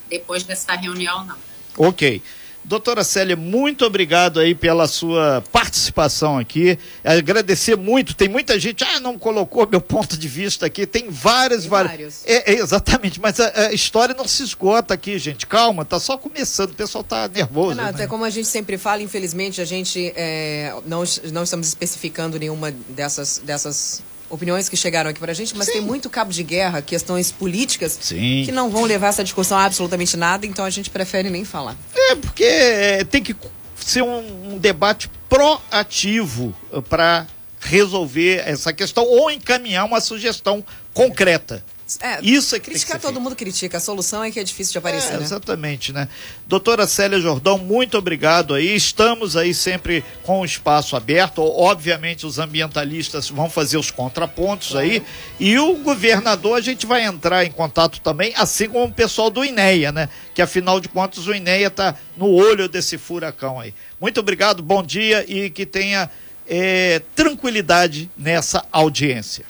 depois 0.09 0.43
dessa 0.43 0.73
reunião, 0.73 1.25
não. 1.25 1.37
Ok. 1.77 2.21
Doutora 2.63 3.03
Célia, 3.03 3.35
muito 3.35 3.85
obrigado 3.85 4.39
aí 4.39 4.53
pela 4.53 4.87
sua 4.87 5.43
participação 5.51 6.37
aqui. 6.37 6.77
Agradecer 7.03 7.75
muito. 7.75 8.13
Tem 8.13 8.27
muita 8.27 8.59
gente, 8.59 8.83
ah, 8.83 8.99
não 8.99 9.17
colocou 9.17 9.67
meu 9.67 9.79
ponto 9.79 10.17
de 10.17 10.27
vista 10.27 10.65
aqui. 10.65 10.85
Tem 10.85 11.09
várias, 11.09 11.61
Tem 11.61 11.69
várias. 11.69 11.91
vários. 11.91 12.25
É, 12.27 12.51
é, 12.51 12.59
exatamente, 12.59 13.19
mas 13.19 13.39
a, 13.39 13.69
a, 13.69 13.73
história 13.73 14.13
não 14.13 14.27
se 14.27 14.43
esgota 14.43 14.93
aqui, 14.93 15.17
gente. 15.17 15.47
Calma, 15.47 15.85
tá 15.85 15.99
só 15.99 16.17
começando. 16.17 16.71
O 16.71 16.75
pessoal 16.75 17.03
tá 17.03 17.27
nervoso. 17.27 17.77
Renato, 17.77 17.97
né? 17.97 18.03
é 18.03 18.07
como 18.07 18.23
a 18.25 18.29
gente 18.29 18.47
sempre 18.47 18.77
fala, 18.77 19.01
infelizmente, 19.01 19.61
a 19.61 19.65
gente 19.65 20.13
é, 20.15 20.71
não, 20.85 21.03
não 21.31 21.43
estamos 21.43 21.67
especificando 21.69 22.37
nenhuma 22.37 22.71
dessas, 22.71 23.39
dessas 23.43 24.03
opiniões 24.29 24.69
que 24.69 24.77
chegaram 24.77 25.09
aqui 25.09 25.19
pra 25.19 25.33
gente, 25.33 25.55
mas 25.55 25.67
Sim. 25.67 25.73
tem 25.73 25.81
muito 25.81 26.09
cabo 26.09 26.31
de 26.31 26.43
guerra, 26.43 26.81
questões 26.81 27.31
políticas, 27.31 27.97
Sim. 28.01 28.43
que 28.45 28.51
não 28.51 28.69
vão 28.69 28.83
levar 28.83 29.07
essa 29.07 29.23
discussão 29.23 29.57
a 29.57 29.65
absolutamente 29.65 30.15
nada, 30.15 30.45
então 30.45 30.63
a 30.65 30.69
gente 30.69 30.89
prefere 30.89 31.29
nem 31.29 31.43
falar. 31.43 31.75
É, 31.95 32.15
porque 32.15 32.43
é, 32.43 33.03
tem 33.03 33.21
que 33.23 33.35
ser 33.75 34.01
um, 34.01 34.53
um 34.53 34.57
debate 34.57 35.09
proativo 35.27 36.55
para 36.89 37.27
resolver 37.59 38.41
essa 38.45 38.71
questão 38.71 39.03
ou 39.05 39.29
encaminhar 39.29 39.85
uma 39.85 39.99
sugestão 39.99 40.63
concreta. 40.93 41.63
É, 42.01 42.19
Isso 42.21 42.55
é 42.55 42.59
que 42.59 42.69
criticar 42.69 42.99
todo 42.99 43.13
feito. 43.13 43.23
mundo 43.23 43.35
critica, 43.35 43.77
a 43.77 43.79
solução 43.79 44.23
é 44.23 44.29
que 44.29 44.39
é 44.39 44.43
difícil 44.43 44.73
de 44.73 44.77
aparecer, 44.77 45.13
é, 45.13 45.17
né? 45.17 45.23
Exatamente, 45.23 45.91
né? 45.91 46.07
Doutora 46.45 46.85
Célia 46.85 47.19
Jordão, 47.19 47.57
muito 47.57 47.97
obrigado 47.97 48.53
aí. 48.53 48.75
Estamos 48.75 49.35
aí 49.35 49.53
sempre 49.53 50.03
com 50.23 50.41
o 50.41 50.45
espaço 50.45 50.95
aberto. 50.95 51.41
Obviamente, 51.41 52.25
os 52.25 52.37
ambientalistas 52.37 53.29
vão 53.29 53.49
fazer 53.49 53.77
os 53.77 53.89
contrapontos 53.89 54.75
aí. 54.75 55.01
E 55.39 55.57
o 55.57 55.77
governador, 55.77 56.57
a 56.57 56.61
gente 56.61 56.85
vai 56.85 57.03
entrar 57.03 57.43
em 57.45 57.51
contato 57.51 57.99
também, 58.01 58.33
assim 58.35 58.69
como 58.69 58.85
o 58.85 58.93
pessoal 58.93 59.29
do 59.29 59.43
INEA, 59.43 59.91
né? 59.91 60.09
Que 60.35 60.41
afinal 60.41 60.79
de 60.79 60.89
contas 60.89 61.27
o 61.27 61.33
INEA 61.33 61.67
está 61.67 61.95
no 62.15 62.27
olho 62.27 62.69
desse 62.69 62.97
furacão 62.97 63.59
aí. 63.59 63.73
Muito 63.99 64.19
obrigado, 64.19 64.61
bom 64.61 64.83
dia 64.83 65.25
e 65.27 65.49
que 65.49 65.65
tenha 65.65 66.09
é, 66.47 67.01
tranquilidade 67.15 68.09
nessa 68.17 68.65
audiência. 68.71 69.45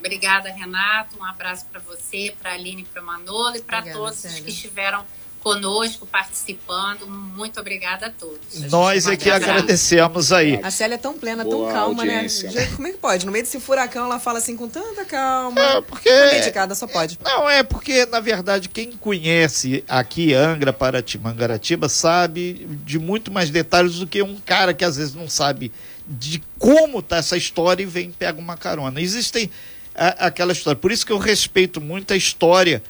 Obrigada, 0.00 0.50
Renato. 0.50 1.18
Um 1.18 1.24
abraço 1.24 1.66
para 1.70 1.80
você, 1.80 2.34
para 2.40 2.50
a 2.50 2.54
Aline, 2.54 2.84
para 2.84 3.02
o 3.02 3.06
Manolo 3.06 3.56
e 3.56 3.62
para 3.62 3.82
todos 3.82 4.16
Célia. 4.18 4.42
que 4.42 4.50
estiveram 4.50 5.04
conosco, 5.40 6.06
participando. 6.06 7.06
Muito 7.06 7.58
obrigada 7.60 8.06
a 8.06 8.10
todos. 8.10 8.60
Nós 8.70 9.06
é 9.06 9.16
que 9.16 9.30
agradecemos 9.30 10.32
aí. 10.32 10.60
A 10.62 10.70
Célia 10.70 10.94
é 10.94 10.98
tão 10.98 11.18
plena, 11.18 11.44
Boa 11.44 11.66
tão 11.66 11.74
calma, 11.74 12.04
né? 12.04 12.14
audiência. 12.16 12.50
né? 12.50 12.66
Como 12.76 12.86
é 12.86 12.92
que 12.92 12.98
pode? 12.98 13.26
No 13.26 13.32
meio 13.32 13.44
desse 13.44 13.58
furacão, 13.58 14.04
ela 14.04 14.20
fala 14.20 14.38
assim 14.38 14.56
com 14.56 14.68
tanta 14.68 15.04
calma. 15.04 15.60
É, 15.60 15.80
porque... 15.80 16.10
Medicada, 16.10 16.74
só 16.74 16.86
pode. 16.86 17.18
Não, 17.24 17.48
é 17.48 17.62
porque, 17.62 18.06
na 18.06 18.20
verdade, 18.20 18.68
quem 18.68 18.92
conhece 18.92 19.82
aqui 19.88 20.34
Angra, 20.34 20.72
Paraty, 20.72 21.18
Mangaratiba, 21.18 21.88
sabe 21.88 22.66
de 22.84 22.98
muito 22.98 23.30
mais 23.30 23.50
detalhes 23.50 23.98
do 23.98 24.06
que 24.06 24.22
um 24.22 24.36
cara 24.36 24.74
que 24.74 24.84
às 24.84 24.96
vezes 24.96 25.14
não 25.14 25.28
sabe 25.28 25.72
de 26.06 26.42
como 26.58 27.00
tá 27.00 27.18
essa 27.18 27.36
história 27.36 27.82
e 27.82 27.86
vem 27.86 28.10
pega 28.10 28.38
uma 28.38 28.56
carona. 28.56 29.00
Existem 29.00 29.50
a, 29.94 30.26
aquela 30.26 30.52
história. 30.52 30.78
Por 30.78 30.92
isso 30.92 31.04
que 31.04 31.12
eu 31.12 31.18
respeito 31.18 31.80
muito 31.80 32.12
a 32.12 32.16
história 32.16 32.82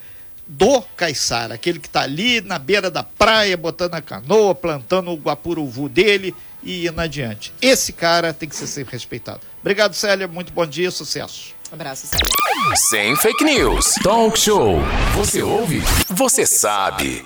do 0.46 0.82
Caiçara, 0.96 1.54
aquele 1.54 1.78
que 1.78 1.86
está 1.86 2.02
ali 2.02 2.40
na 2.40 2.58
beira 2.58 2.90
da 2.90 3.04
praia, 3.04 3.56
botando 3.56 3.94
a 3.94 4.02
canoa, 4.02 4.54
plantando 4.54 5.10
o 5.12 5.16
guapuruvu 5.16 5.88
dele 5.88 6.34
e 6.62 6.88
indo 6.88 7.00
adiante. 7.00 7.52
Esse 7.62 7.92
cara 7.92 8.32
tem 8.34 8.48
que 8.48 8.56
ser 8.56 8.66
sempre 8.66 8.92
respeitado. 8.92 9.40
Obrigado, 9.60 9.94
Célia. 9.94 10.26
Muito 10.26 10.52
bom 10.52 10.66
dia, 10.66 10.90
sucesso. 10.90 11.54
Um 11.70 11.74
abraço, 11.74 12.08
Célia. 12.08 12.26
Sem 12.88 13.14
fake 13.16 13.44
news. 13.44 13.94
Talk 14.02 14.38
show. 14.38 14.80
Você 15.14 15.40
ouve? 15.40 15.80
Você 16.08 16.44
sabe. 16.44 17.24